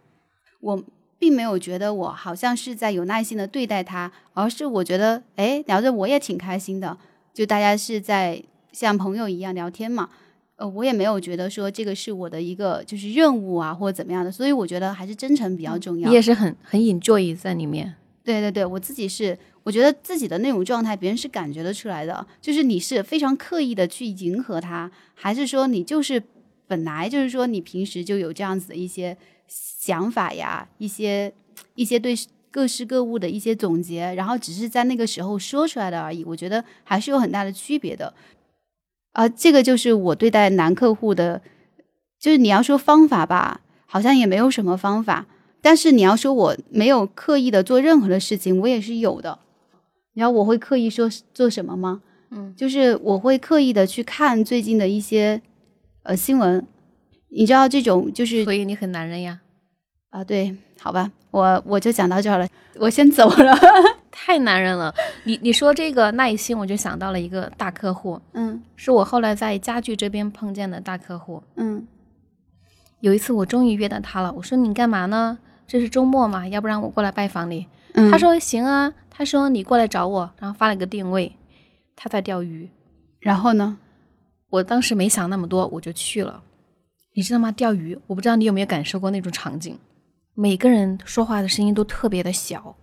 [0.60, 0.84] 我
[1.18, 6.96] 并没有觉得我好像是在有耐心的对待他，而是我觉得，哎，聊着我也挺开心的，
[7.34, 10.08] 就大家是在像朋友一样聊天嘛。
[10.54, 14.30] 呃，我也没有觉得说这个是我的一个就是任务啊，或者怎么样的。
[14.30, 16.08] 所以我觉得还是真诚比较重要。
[16.08, 17.92] 你也是很很 enjoy 在里面。
[18.22, 22.24] 对对对，我自己是，我觉得自己的那种状态，别人是感觉得出来的。
[22.40, 26.22] 就是你是非常刻意的去迎合他，还是说你就是。
[26.66, 31.32] 本来就是说，你平时就有这样子的一些想法呀，一些
[31.74, 32.14] 一些对
[32.50, 36.24] 各式各物的一些总结，然后只是在那个时候说出来的而已。
[36.24, 38.12] 我觉得还是有很大的区别的。
[39.12, 41.40] 啊，这个就是我对待男客户的，
[42.18, 45.26] 就是你要说方法吧，好像也没有什么方法。
[45.60, 49.38] 但是你要说我没有刻意的做任何的事情，我也是有的。
[50.14, 52.02] 然后我会刻意说做什么吗？
[52.30, 55.40] 嗯，就是我会刻意的去看最近的一些。
[56.06, 56.64] 呃，新闻，
[57.30, 59.40] 你知道这种就是，所以你很男人呀？
[60.10, 62.46] 啊，对，好吧，我我就讲到这儿了，
[62.78, 63.58] 我先走了。
[64.12, 71.84] 太男人了，你你说这个耐心，我就想到了一个大客户，嗯，是我后来在家具这边碰见的大客户，嗯，
[73.00, 75.36] 有一次我终于约到他了，我说你干嘛呢？
[75.66, 77.66] 这是周末嘛，要不然我过来拜访你。
[78.12, 81.32] 他说行啊，他说你过来找我，然后发了个定位，
[81.96, 82.70] 他在钓鱼，
[83.18, 83.78] 然后呢？
[84.56, 86.42] 我当时没想那么多，我就去了。
[87.14, 87.52] 你知道吗？
[87.52, 89.78] 钓鱼，我不知道你有没有感受过那种场景。
[90.34, 92.74] 每个人说话的声音都特别的小，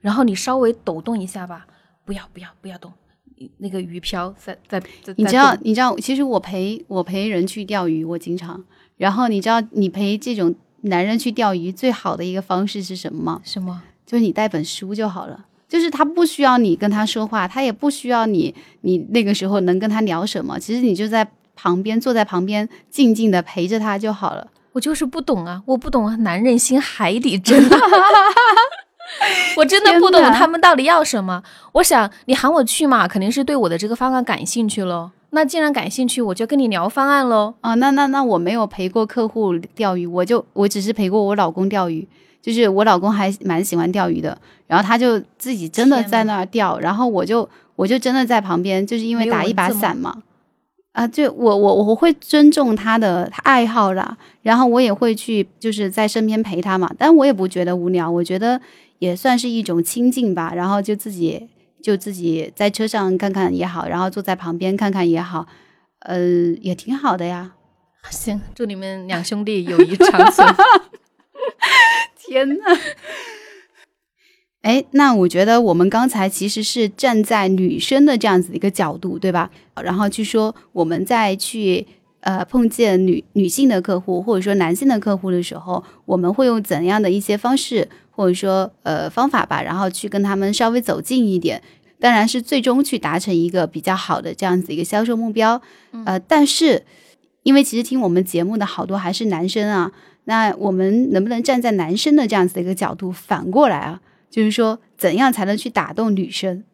[0.00, 1.66] 然后你稍微抖动一下吧，
[2.04, 2.92] 不要不要不要动，
[3.58, 5.14] 那个鱼漂在在在。
[5.16, 8.62] 你知道你知道，其实我陪我陪人去钓鱼，我经常。
[8.96, 13.40] 然后你知道，你陪这种男人去钓鱼最好的一个方式是什么吗？
[13.44, 13.82] 什么？
[14.04, 15.46] 就是你带本书就好了。
[15.74, 20.56] 就是他不需要你跟他说话，他也不需要你，你那个时候能跟他聊什么？
[20.56, 24.46] 其实你就在旁边坐在旁边，静静的陪着他就好了。
[24.70, 27.60] 我就是不懂啊，我不懂啊，男人心海底针，
[29.58, 31.42] 我真的不懂他们到底要什么。
[31.72, 35.10] 我想你喊我去嘛，肯定是对我的这个方案感兴趣喽。
[35.30, 37.54] 那既然感兴趣，我就跟你聊方案喽。
[37.62, 42.06] 啊，那那那我没有陪过客户钓鱼，我就我只是陪过我老公钓鱼。
[42.44, 50.22] 就是我老公还蛮喜欢钓鱼的，然后他就自己真的在那儿钓，然后我就我就真的在旁边，就是因为打一把伞嘛，
[50.92, 58.60] 啊，就我我我会尊重他的爱好啦，然后我也会去就是在身边陪他嘛，但我也不觉得无聊，我觉得
[58.98, 60.52] 也算是一种亲近吧。
[60.54, 61.48] 然后就自己
[61.82, 65.46] 就自己在车上看看也好，然后坐在旁边看看也好，
[66.00, 66.20] 呃，
[66.60, 67.52] 也挺好的呀。
[68.10, 70.46] 行，祝你们两兄弟友谊长存。
[72.26, 72.64] 天呐！
[74.62, 79.50] 哎，那我觉得我们刚才其实是站在女生的这样子的一个角度，对吧？
[79.82, 81.86] 然后去说我们在去
[82.20, 91.62] 呃碰见女女性的客户或者说男性的客户的时候，我们会用怎样的一些方式或者说呃方法吧，然后去跟他们稍微走近一点，
[92.00, 95.60] 当然是最终去达成一个比较好的这样子一个销售目标。
[96.06, 96.84] 呃，但是
[97.42, 99.92] 因为其实听我们节目的好多还是男生啊，
[100.24, 104.00] 那我们能不能站在男生的这样子的一个角度反过来啊？
[104.30, 106.64] 就是说，怎样才能去打动女生？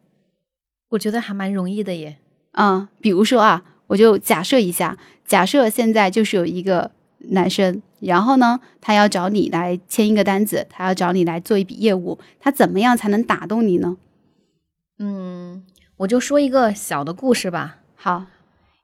[0.89, 2.17] 我觉得还蛮容易的耶。
[2.51, 6.91] 啊，比如说啊，我就假设一下，假设现在就是有一个
[7.29, 13.97] 男生，然后呢，他要找你来签一个单子，他要找你来做一笔业务，他怎么样才能打动你呢？
[14.97, 15.63] 嗯，
[15.97, 17.77] 我就说一个小的故事吧。
[17.95, 18.25] 好，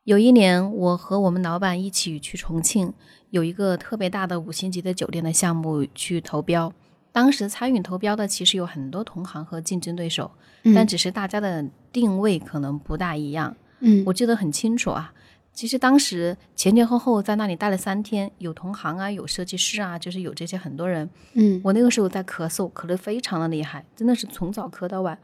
[0.04, 2.94] 有一年，我和我们老板一起去重庆，
[3.38, 6.74] 有一个特别大的五星级的酒店的项目去投标。
[7.12, 10.30] 当时参与投标的其实有很多同行和竞争对手，
[10.76, 13.56] 但只是大家的定位可能不大一样。
[13.80, 15.14] 嗯，我记得很清楚啊。
[15.54, 21.08] 其实当时前前后后在那里待了三天，有同行啊，有设计师啊，就是有这些很多人。
[21.34, 25.18] 嗯，我那个时候在咳嗽，咳得非常的厉害，真的是从早咳到晚。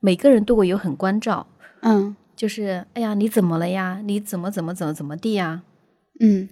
[0.00, 1.46] 每个人对我有很关照。
[1.80, 4.00] 嗯，就是哎呀，你怎么了呀？
[4.04, 5.62] 你怎么怎么怎么怎么地呀？
[6.20, 6.48] 嗯，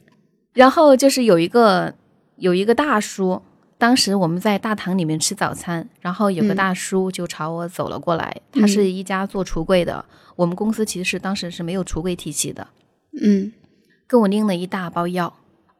[0.53, 1.95] 然后就是有一个
[2.37, 3.43] 有一个大叔。
[3.79, 8.43] 当时我们在大堂里面吃早餐，然后有个大叔就朝我走了过来。
[8.53, 10.05] 他是一家做橱柜的，
[10.37, 12.69] 我们公司其实当时是没有橱柜体系的。
[13.23, 13.51] 嗯，
[14.07, 15.33] 跟我拎了一大包药，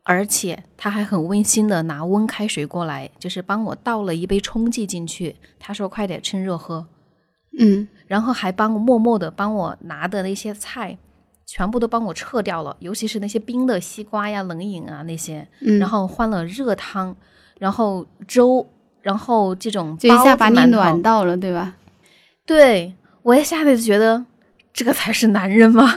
[0.03, 5.37] 而且他还很温馨的拿温开水过来，就是帮我倒了一杯冲剂进去。
[5.59, 6.87] 他说：“快点趁热喝。”
[7.61, 10.97] 嗯，然后还帮我默默的帮我拿的那些菜，
[11.53, 15.45] 全部都帮我撤掉了，尤其是那些冰的西瓜呀、冷饮啊那些。
[15.61, 17.17] 嗯，然后换了热汤。
[17.59, 18.67] 然后粥，
[19.03, 21.75] 然后这种就一下把你暖到了，对吧？
[22.47, 24.25] 对我一下子就觉得
[24.73, 25.93] 这个才是男人吗？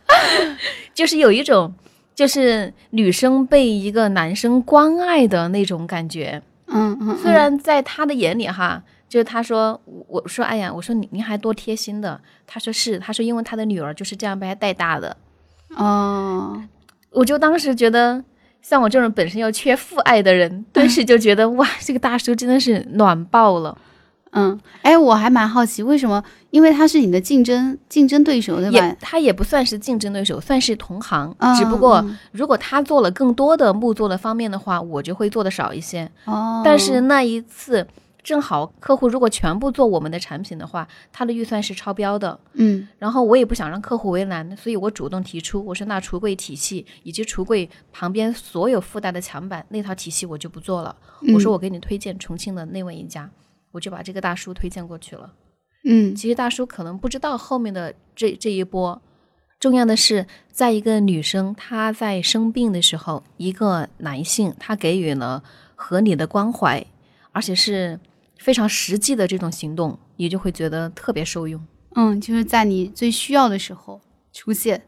[0.94, 1.74] 就是有一种，
[2.14, 6.40] 就是女生被一个男生关爱的那种感觉。
[6.68, 7.18] 嗯嗯。
[7.18, 12.20] 虽然在他的眼里哈，就是他说，我说，哎呀，我说你您还多贴心的。
[12.46, 15.16] 他说是，他说因为他的女儿就是这样被他带大的。
[15.76, 16.62] 哦，
[17.10, 18.24] 我就当时觉得。
[18.60, 23.78] 像我这种本身又缺父爱的人，顿时就觉得哇，这个大叔真的是暖爆了。
[24.32, 26.22] 嗯，哎，我还蛮好奇，为什么？
[26.50, 28.96] 因为他是你的竞争竞争对手，对吧？
[29.00, 31.34] 他也不算是竞争对手，算是同行。
[31.56, 36.10] 只不过如果他做了更多的木做的方面的话，我就会做的少一些。
[36.24, 36.60] 哦。
[36.64, 37.86] 但是那一次。
[38.28, 42.38] 正好客户如果全部做我们的产品的话，他的预算是超标的。
[42.52, 50.94] 嗯，然后我也不想让客户为难，所以我主动提出，我说那橱柜体系以及橱柜旁边所有附带的墙板那套体系我就不做了。
[51.32, 53.30] 我说我给你推荐重庆的那位一家，
[53.72, 55.32] 我就把这个大叔推荐过去了。
[55.86, 59.00] 嗯，其实大叔可能不知道后面的这这一波，
[59.58, 65.42] 重要的是在一个女生她在生病的时候，一个男性他给予了
[65.74, 66.84] 合理的关怀，
[67.32, 67.98] 而且是。
[68.38, 71.60] 非常实际的这种行动，你就会觉得特别受用。
[71.94, 74.00] 嗯，就是在你最需要的时候
[74.32, 74.82] 出现。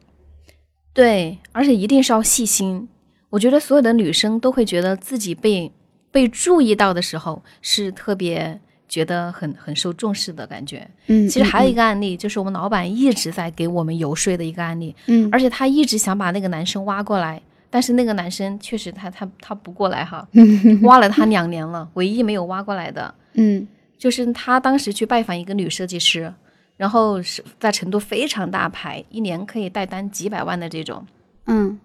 [0.92, 2.88] 对，而且一定是要细心。
[3.30, 5.70] 我觉得所有的女生都会觉得自己被
[6.10, 10.88] 被注意到的时候，是特别觉得很很受重视的感觉。
[11.06, 14.94] 嗯，其实还有一个案例，就是我们老板一直在给我们游说的一个案例。
[15.06, 17.40] 嗯，而且他一直想把那个男生挖过来。
[17.72, 20.26] 但是那个男生确实他他他不过来哈，
[20.82, 23.66] 挖了他两年了，唯一没有挖过来的，嗯，
[23.98, 26.32] 就是他当时去拜访一个女设计师，
[26.76, 31.06] 然后是在成都非常大牌，一年可以带单几百万的这种，
[31.46, 31.78] 嗯，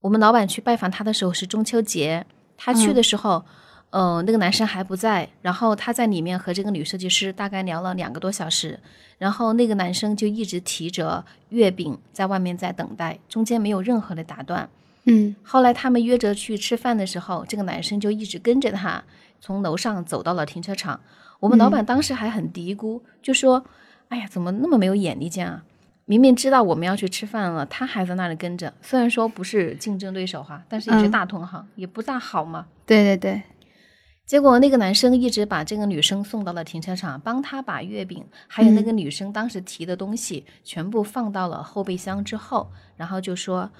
[0.00, 3.44] 我们老板去拜访他的时候是中秋节，他去的时候。
[3.90, 8.78] 嗯，那个男生还不在，然后他在里面和这个女设计师大概聊了两个多小时，
[9.16, 14.68] 然后那个男生就一直提着月饼在外面在等待，中间没有任何的打断。
[15.08, 19.02] 嗯，后来他们约着去吃饭的时候，这个男生就一直跟着他，
[19.40, 21.00] 从楼上走到了停车场。
[21.40, 23.64] 我们老板当时还很嘀咕，就说
[24.08, 25.64] ：“哎呀，怎么那么没有眼力见啊？
[26.04, 28.72] 明明知道我们要去吃饭了，他还在那里跟着。
[28.82, 33.42] 虽然说不是竞争对手哈，但是也是大同行，也不大好嘛。”对对对。
[34.26, 43.70] 结果那个男生一直把这个女生送到了停车场，帮她把月饼还有那个女生当时提的东西全部放到了后备箱之后，然后就说：“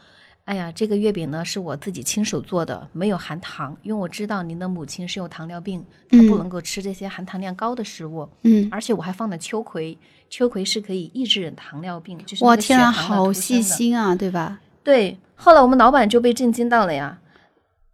[0.48, 8.26] 哎呀，这个月饼呢是我自己亲手做的，没有含糖，因为我知道您的母亲是有糖尿病，她不能够吃这些含糖量高的食物。
[8.44, 9.98] 嗯，而且我还放了秋葵，
[10.30, 14.58] 秋葵是可以抑制糖尿病，就是哇天啊，好细心啊，对吧？
[14.82, 17.18] 对，后来我们老板就被震惊到了呀。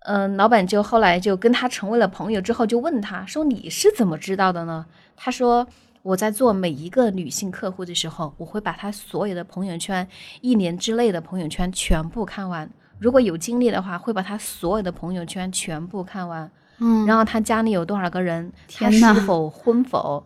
[0.07, 4.86] 嗯、老板就后来就跟他成为了朋友之后，就问他说：“你是怎么知道的呢？”
[5.16, 5.66] 他说
[6.05, 10.07] ：“我在做每一个女性客户的时候，我会把她所有的朋友圈，
[10.42, 12.70] 一年之内的朋友圈全部看完。
[12.98, 16.50] 如果有精力的话，会把她所有的朋友圈全部看完。
[16.76, 20.22] 嗯，然后她家里有多少个人，他天呐是否婚否，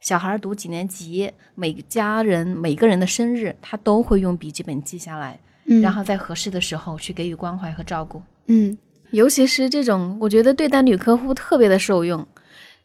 [0.00, 5.40] 小孩读几年级，每家人每个人的生日，她都会用笔记本记下来。
[5.64, 8.20] 嗯然后在合适的时候去给予关怀和照顾。
[8.48, 8.76] 嗯，
[9.12, 12.26] 尤其是这种，我觉得对待女客户特别的受用。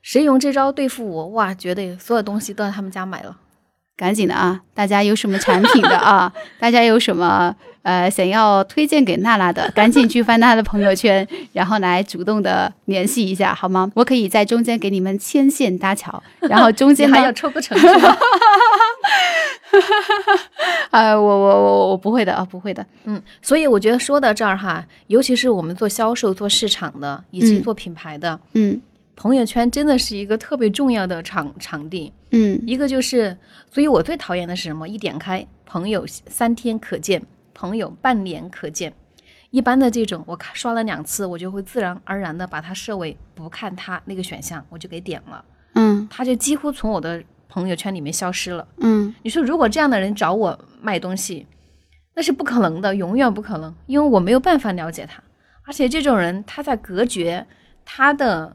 [0.07, 3.35] 谁用这招对付我，哇，绝对所有东西都在他们家买了。
[3.97, 4.61] 赶紧的啊！
[4.73, 6.31] 大家有什么产品的啊？
[6.61, 13.91] 大家有什么呃想要推荐给娜娜的， 赶紧去翻她的朋友圈，然后来主动的联系一下，好吗？
[13.95, 18.15] 我可以在中间给你们牵线搭桥，然后中间还，要抽个成是吗？
[20.91, 28.79] 呃，我我我我不会的啊，不会的，嗯，所以我觉得说到这儿哈，尤其是我们做销售、做市场的，以及嗯做品牌的，嗯
[29.17, 32.13] 朋友圈真的是一个特别重要的场场地。
[32.31, 33.35] 嗯一个就是，
[33.71, 34.87] 所以我最讨厌的是什么？
[34.87, 37.21] 一点开，朋友三天可见，
[37.53, 38.93] 朋友半年可见。
[39.49, 45.43] 一般的这种，我看刷了两次，我就会自然而然的把它设为不看他那个选项，我就给点了，
[45.73, 48.67] 嗯他就几乎从我的朋友圈里面消失了。
[48.81, 51.47] 嗯你说，如果这样的人找我卖东西，
[52.13, 55.23] 那是不可能的，永远不可能，因为我没有办法了解他，
[55.63, 57.47] 而且这种人他在隔绝
[57.85, 58.53] 他的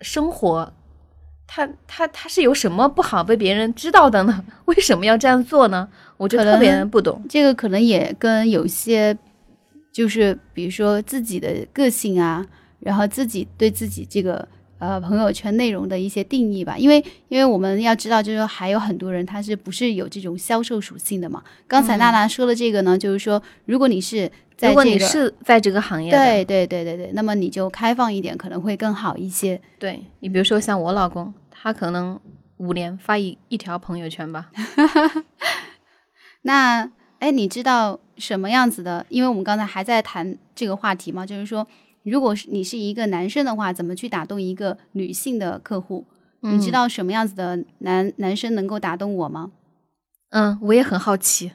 [0.00, 0.72] 生活，
[1.46, 4.44] 他他他是有什么不好被别人知道的呢？
[4.66, 5.88] 为什么要这样做呢？
[6.16, 7.22] 我就可特别能不懂。
[7.28, 9.16] 这个可能也跟有些，
[9.92, 12.46] 就是比如说自己的个性啊，
[12.78, 14.46] 然后自己对自己这个
[14.78, 16.76] 呃朋友圈内容的一些定义吧。
[16.78, 21.42] 因为因为我们要知道，就是说还有很多人他是不是有这种销售属性的嘛？
[21.66, 24.30] 刚才娜娜说的这个呢，就是说如果你是
[24.60, 29.58] 在如果你是在这个行业，对对对对对，那么你就开放一点，可能会更好一些。
[29.78, 32.20] 对你比如说像我老公，他可能
[32.58, 34.50] 五年发一一条朋友圈吧。
[36.42, 36.90] 那
[37.20, 39.06] 哎，你知道什么样子的？
[39.08, 41.66] 因为我们刚才还在谈这个话题嘛，就是说，
[42.02, 46.06] 如果是你是一个男生的话，怎么去打动一个女性的客户？
[46.40, 49.52] 你知道什么样子的男男生能够打动我吗？
[50.30, 51.52] 嗯，我也很好奇。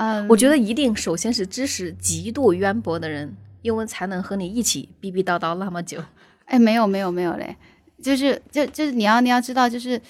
[0.00, 6.00] 嗯，我觉得一定首先是知识极度渊博的人，因为才能和你一起逼逼叨叨那么久。
[6.46, 7.56] 哎，没有没有没有嘞，
[8.00, 10.00] 就是就就是你要你要知道，就是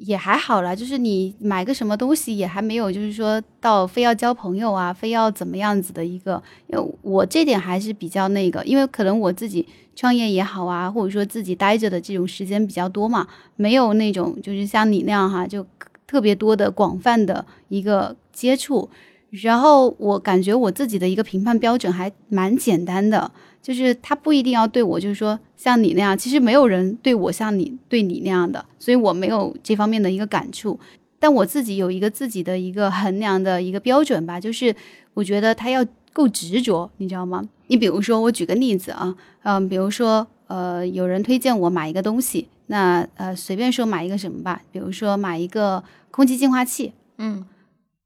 [0.00, 15.66] 也还好啦，就是你买个什么东西也还没有，就是说到非要交朋友啊，非要怎么样子的一个，因为我这点还是比较那个，因为可能我自己创业也好啊，或者说自己待着的这种时间比较多嘛，没有那种就是像你那样哈，就
[16.06, 18.88] 特别多的广泛的一个接触。
[19.30, 30.78] 然后我感觉我自己的一个评判标准还蛮简单的，就是他不一定要对我，就是说像你那样，其实没有人对我像你对你那样的，所以我没有这方面的一个感触。
[31.18, 34.74] 但我自己有一个自己的一个衡量的一个标准吧，就是
[35.14, 37.42] 我觉得他要够执着，你知道吗？
[37.68, 47.44] 你比如说，我举个例子啊，嗯，比如说呃，有人推荐我买一个东西，那呃随便说买一个什么吧，比如说买一个空气净化器，嗯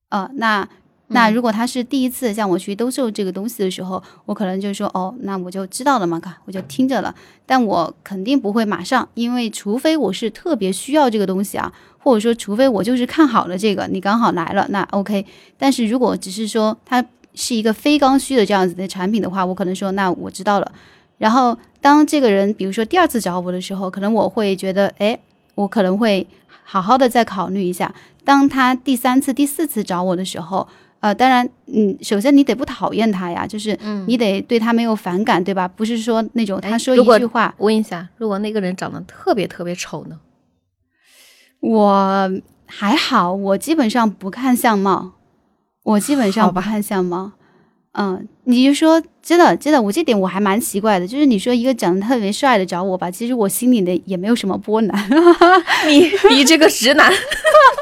[0.09, 0.67] 呃，那
[1.13, 7.15] 那如果他是第一次向我去兜售这个东西的时候，我可能就说哦，那我就知道了嘛，看我就听着了。
[7.45, 15.27] 但我肯定不会马上，因为除非我是特别需要这个东西啊，或者说除非我就是看好了这个，你刚好来了，那 OK。
[15.59, 17.05] 但是如果只是说它
[17.35, 20.73] 是一个非刚需的这样子的产品的话，我可能说那我知道了。
[21.19, 25.19] 然后当这个人比如说第二次找我的时候，可能我会觉得，哎，
[25.57, 26.27] 我可能会
[26.63, 27.93] 好好的再考虑一下。
[28.25, 30.69] 当他第三次、第四次找我的时候，
[31.01, 35.67] 呃，当然，嗯，首先你得不讨厌他呀，就是你得对他没有反感，对吧？
[35.67, 40.19] 不是说那种他说一句话，我问一下，如果那个人长得特别特别丑呢？
[41.61, 42.31] 我
[42.67, 45.13] 还好，我基本上不看相貌，
[45.83, 47.33] 我基本上不看相貌。
[47.93, 55.11] 嗯，你就说真的，真的，我这点我还蛮奇怪的，就是你说一个长得特别帅的找我吧，其实我心里的也没有什么波澜。
[55.89, 57.13] 你你这个直男，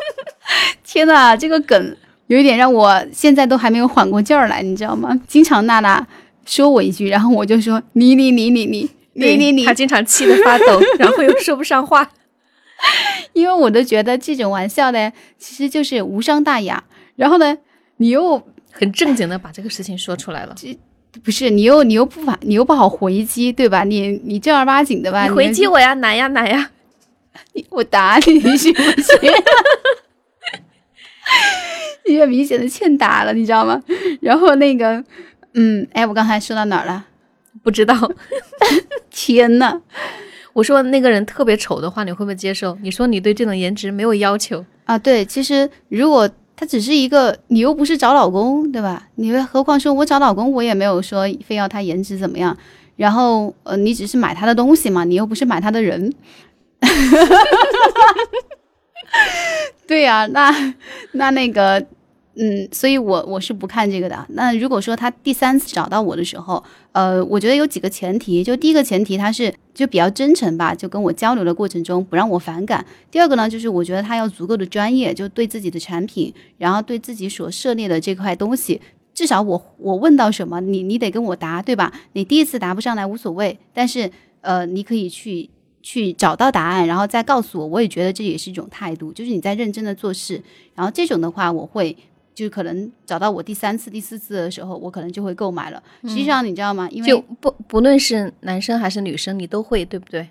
[0.82, 1.96] 天呐，这个梗
[2.28, 5.20] 有一点让我现在都还没有缓过劲儿来，你知道吗？
[5.26, 6.06] 经常娜娜
[6.46, 12.10] 说我一句，然后我就说你你你你你你你你他经常气得发抖，然后又说不上话。
[13.32, 16.84] 因为我都觉得这种玩笑呢，其实就是无伤大雅。
[17.16, 17.58] 然后呢，
[17.96, 20.54] 你又很正经的把这个事情说出来了。
[20.60, 20.78] 这
[21.24, 23.82] 不是你又你又不法，你又不好回击，对吧？
[23.82, 25.24] 你你正儿八经的吧？
[25.24, 26.70] 你回击我呀，来呀来呀！
[27.54, 29.18] 你我打你行不行？
[32.08, 33.80] 你这明显的欠打了，你知道吗？
[34.20, 35.02] 然后那个，
[35.54, 37.04] 嗯，哎，我刚才说到哪儿了？
[37.62, 37.94] 不知道。
[39.10, 39.80] 天呐！
[40.54, 42.76] 我说那个人特别丑的话，你会不会接受？
[42.82, 44.98] 你说你对这种颜值没有要求啊？
[44.98, 49.08] 对，其实如果他只是一个，你又不是找老公，对吧？
[49.16, 52.56] 你何况说我找老公，我也没有说非要他颜值怎么样。
[52.96, 56.12] 然后呃，你只是买他的东西嘛，你又不是买他的人。
[59.86, 60.74] 对呀，那
[61.12, 61.84] 那那个。
[62.40, 64.24] 嗯，所以我我是不看这个的。
[64.28, 66.62] 那如果说他第三次找到我的时候，
[66.92, 72.86] 呃，我觉得有几个前提，就第一个前提他是就比较真诚吧，就跟我交流的过程中不让我反感。
[73.10, 78.80] 第二个呢，就是我觉得他要足够的专业，就对自己的产品，然后对自己所涉猎的这块东西，
[79.12, 81.92] 至少我我问到什么，你你得跟我答，对吧？
[82.12, 84.08] 你第一次答不上来无所谓，但是
[84.42, 85.50] 呃，你可以去
[85.82, 90.40] 去找到答案，然后再告诉我，我也觉得这也是一种态度，就是你在认真的做事。
[90.76, 91.96] 然后这种的话，我会。
[92.38, 95.82] 就可能找到我第三次、第四次的时候，我可能就会购买了。
[96.02, 96.88] 实际上，你知道吗？
[96.88, 100.28] 因为就不不论是男生还是女生，你都会对不对？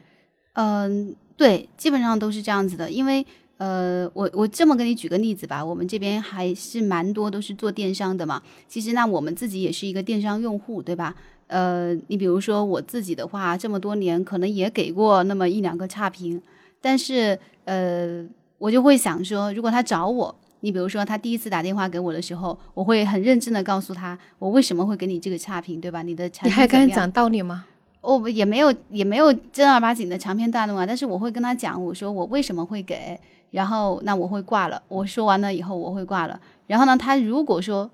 [0.53, 2.89] 嗯，对，基本上都是这样子的。
[2.89, 3.25] 因为
[3.57, 8.41] 呃，我我这么给你举个例子吧，我们这边还是蛮多都是做电商的嘛。
[8.69, 11.13] 其实那我们自己也是一个电商用户，对吧？
[11.47, 16.41] 呃，你比如说我自己的话，这么多年可能也给过那么一两个差评，
[16.79, 18.25] 但是呃，
[18.59, 20.33] 我就会想说，如果他找我。
[20.61, 26.01] 你比如说，他第一次打电话给我的时候，我会很认真的告诉他，我为什么会给你这个差评，对吧？
[26.01, 27.65] 你的产品你还跟他讲道理吗？
[28.01, 30.85] 我也没有，也没有正儿八经的长篇大论啊。
[30.85, 33.19] 但是我会跟他讲，我说我为什么会给，
[33.51, 34.81] 然后那我会挂了。
[34.87, 36.39] 我说完了以后，我会挂了。
[36.67, 37.89] 然后呢，他如果说，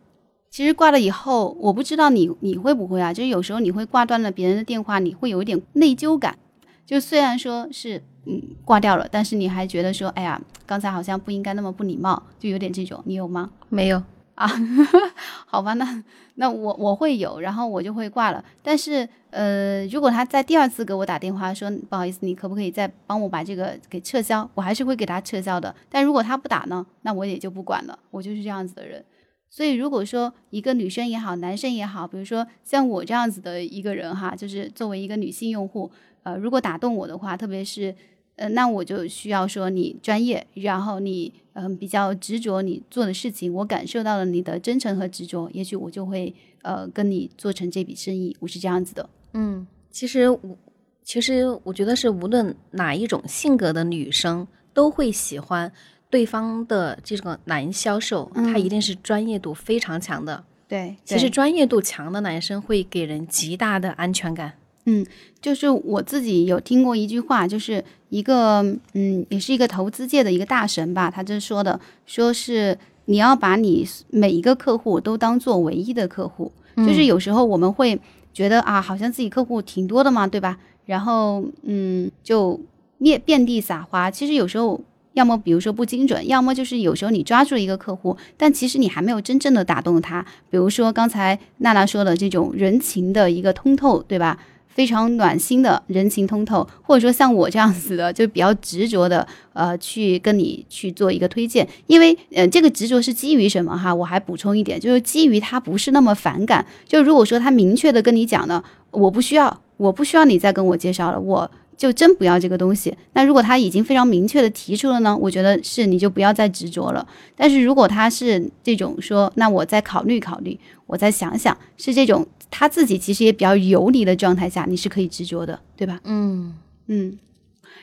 [0.52, 3.12] 其实挂了以后，我不知道你你会不会啊？
[3.12, 6.38] 就是有时候你会挂断了别人的电话，你会有一点内疚感。
[6.86, 8.04] 就虽然说是。
[8.26, 13.52] 嗯，挂掉了，但是你还觉得说，哎呀，刚才好像不应该那么不礼貌，就有点这种，你有吗？
[13.68, 14.02] 没有
[14.36, 14.50] 啊，
[15.46, 16.04] 好吧，那
[16.36, 18.42] 那我我会有，然后我就会挂了。
[18.62, 24.50] 但是呃，如果他在第二次给我打电话说，不好意思，你可不可以再帮我把这个给撤销？
[24.54, 25.76] 我还是会给他撤销的。
[25.90, 29.04] 但如果他不打呢，那我也就不管了，我就是这样子的人。
[29.50, 35.92] 所以如果说一个女生也好，男生也好，比如说像我这样子的一个人哈，就是作为一个女性用户，
[36.24, 37.96] 呃，如果打动我的话，特别是。
[38.36, 49.08] 呃，那我就需要说你专业，然后你嗯比较执着你做的事情，我感受到了你的真诚和执着，也许我就会呃跟你做成这笔生意，我是这样子的。
[49.34, 50.58] 嗯，其实我
[51.04, 55.72] 其实我觉得是无论哪一种性格的女生都会喜欢
[56.10, 60.44] 对方的这个男销售，他一定是专业度非常强的。
[60.68, 64.54] 对，其实专业度强的男生会给人极大的安全感。
[64.86, 65.06] 嗯，
[65.42, 68.62] 就是我自己有听过一句话，就是一个
[68.94, 77.06] 嗯，也是一个投资界的一个大神吧，他就说的，说是你要把你每一个客户都当做唯一的客户，就是。
[77.06, 78.00] 有时候我们会
[78.34, 80.58] 觉得啊，好像自己客户挺多的嘛，对吧？
[80.86, 82.60] 然后嗯，就
[82.98, 84.82] 遍遍地撒花，其实有时候
[85.14, 94.40] 要么比如说不精准，要么就是有时候你抓住了一个客户，但其实你还没有真正的打动他，比如说刚才娜娜说的这种人情的一个通透，对吧？
[94.74, 103.94] 非常暖心的人情通透，或者说像我这样子的，就比较执着的，呃，去跟你去做一个推荐，因为，呃，这个执着是基于什么哈？
[103.94, 106.66] 我还补充一点，就是基于他不是那么反感。
[106.88, 112.96] 就如果说他明确的跟你讲呢，我不需要，我不需要你再跟我介绍了，我就真不要这个东西。
[113.14, 117.06] 那如果他已经非常明确的提出了呢，我觉得是你就不要再执着了。
[117.36, 122.26] 但是如果他是这种说，那我再考虑考虑，我再想想，是这种。
[122.56, 126.00] 他自己其实也比较游离的状态下，你是可以执着的，对吧？
[126.04, 126.54] 嗯
[126.86, 127.18] 嗯。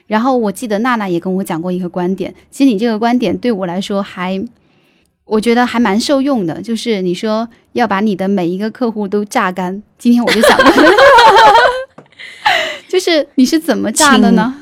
[0.07, 4.41] 然后我记得娜娜也跟我讲过一个观点，其实你这个观点对我来说还，
[5.25, 6.63] 我觉得还蛮受用的。
[6.63, 10.57] 就是你说要把你的每一个客户都榨干，今天我就想，
[12.89, 14.55] 就是你是怎么榨的呢？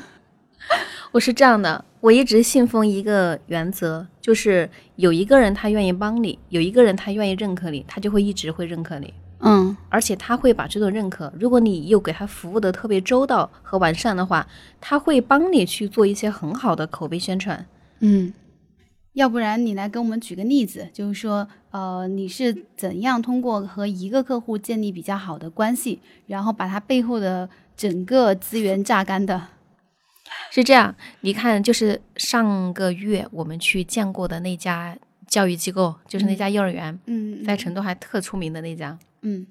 [1.11, 9.13] 我是这样的，我一直信奉一个原则，就是有一个人他愿意帮你，有一个人他愿意认可你，他就会一直会认可你。
[9.41, 14.45] 嗯，而且他会把这种认可，如果你又给他服务的特别周到和完善的话，
[14.81, 17.65] 他会帮你去做一些很好的口碑宣传。
[17.99, 18.33] 嗯，
[19.13, 29.47] 要不然你来给我们举个例子，就是说，呃，你是怎样通过和一个客户建立比较好的关系，然后把他背后的整个资源榨干的。
[30.51, 38.97] 是这样，你看，就是上个月我们去见过的那家教育机构，就是那家幼儿园，嗯，在成都还特出名的那家。
[39.21, 39.45] 嗯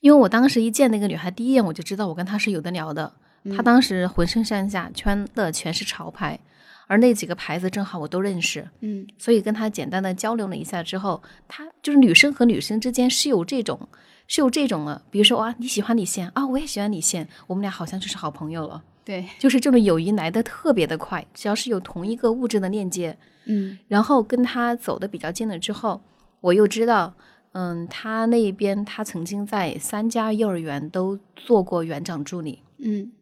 [0.00, 3.12] 因为我当时一见那个女孩，第一眼我就知道我跟她是有的聊的。
[3.44, 6.38] 嗯她当时浑身上下穿的全是潮牌，
[6.86, 13.88] 而那几个牌子正好我都认识，嗯所以跟她简单的交流了一下之后，她就是女生和女生之间是有这种
[14.26, 18.82] 是有这种的，比如说啊你喜欢李现啊，我也喜欢李现，我们俩好像就是好朋友了。
[19.04, 23.16] 对， 就是这种友谊来的特别的快，只要是有同一个物质的链接，
[23.46, 26.00] 嗯然后跟他走的比较近了之后，
[26.40, 27.14] 我又知道，
[27.52, 33.12] 嗯，他那边他曾经在三家幼儿园都做过园长助理，嗯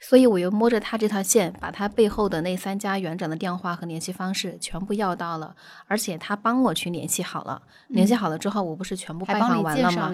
[0.00, 5.54] 所以我又摸着他这条线，把他背后的那三家园长的电话和联系方式全部要到了，
[5.86, 10.12] 而且他帮我去联系好了，联系好了之后，我不是全部拜访完了吗。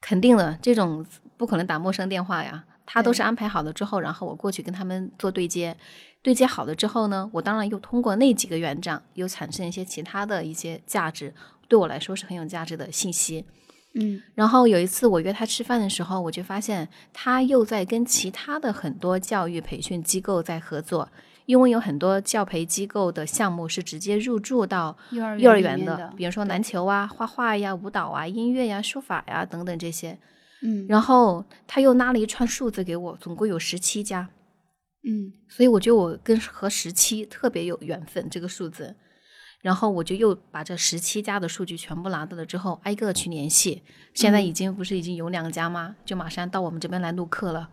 [0.00, 1.04] 肯定的，这种
[1.36, 2.64] 不可能打陌生电话呀。
[2.86, 5.74] 他都是安排好了之后，然后我过去跟他们做对接，
[6.22, 11.34] 对接好了之后呢，我当然又通过那几个园长，又产生一些其他的一些价值，
[11.68, 13.44] 对我来说是很有价值的信息。
[13.96, 21.08] 嗯然后有一次我约他吃饭的时候，我就发现他又在跟其他的很多教育培训机构在合作，
[21.46, 30.18] 因为有很多教培机构的项目是直接入驻到幼儿幼儿园的，比如说篮球啊、画画呀、舞蹈啊、音乐呀、书法呀等等这些。
[30.62, 34.28] 嗯然后他又拉了一串数字给我，总共有十七家，
[35.06, 38.96] 嗯所以我觉得我跟和十七特别有缘分这个数字。
[39.64, 43.82] 然后我就又把这十七家的数据全部拿到了之后，挨个去联系。
[44.12, 45.96] 现在已经不是已经有两家吗？
[46.04, 47.70] 就马上到我们这边来录课了。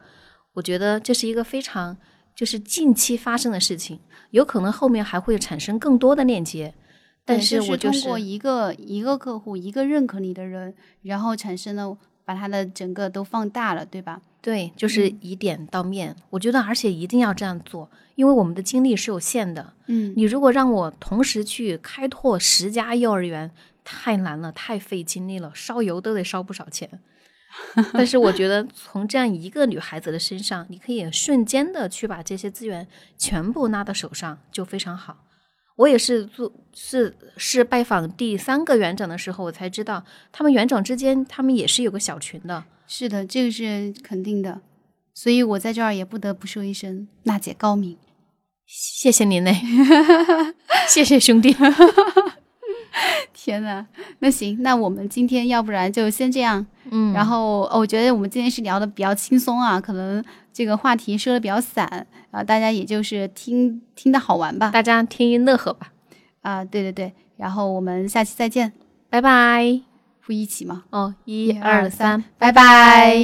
[0.53, 1.97] 我觉得这是一个非常
[2.33, 6.73] 就是近期发生的事情，有可能后面还会产生更多的链接。
[7.25, 14.21] 但是我就通过一个一个客户，一个认可你的人，然后产生了把它的整个都放大了，对吧？
[14.41, 16.15] 对，就是以点到面。
[16.31, 19.73] 我觉得，而且一定要这样做，因为我们的精力是有限的。
[19.87, 23.51] 嗯你如果让我同时去开拓十家幼儿园，
[23.83, 26.89] 太难了，太费精力了，烧油都得烧不少钱。
[27.93, 35.25] 但是我觉得，从这样一个女孩子的身上，你可以瞬间的去把这些资源全部拿到手上，就非常好。
[35.75, 42.63] 我也是做是是拜访第三个园长的时候，我才知道他们园长之间，他们也是有个小群的。
[42.87, 44.61] 是的，这个是肯定的。
[45.13, 47.97] 所以我在这儿也不得不说一声，娜姐高明。
[48.65, 49.53] 谢谢您嘞，
[50.87, 51.55] 谢谢兄弟。
[53.33, 53.85] 天呐，
[54.19, 56.65] 那行，那我们今天要不然就先这样。
[56.89, 64.69] 嗯然后、哦我觉得我们今天是聊的比较轻松啊，可能这个话题说的比较散啊，大家也就是听听的好玩吧。
[64.71, 65.91] 大家听一乐呵吧，
[66.41, 68.73] 啊，对对对，然后我们下期再见，
[69.09, 69.81] 拜拜。
[70.23, 70.83] 不一起吗？
[70.91, 73.17] 哦，一二三，拜拜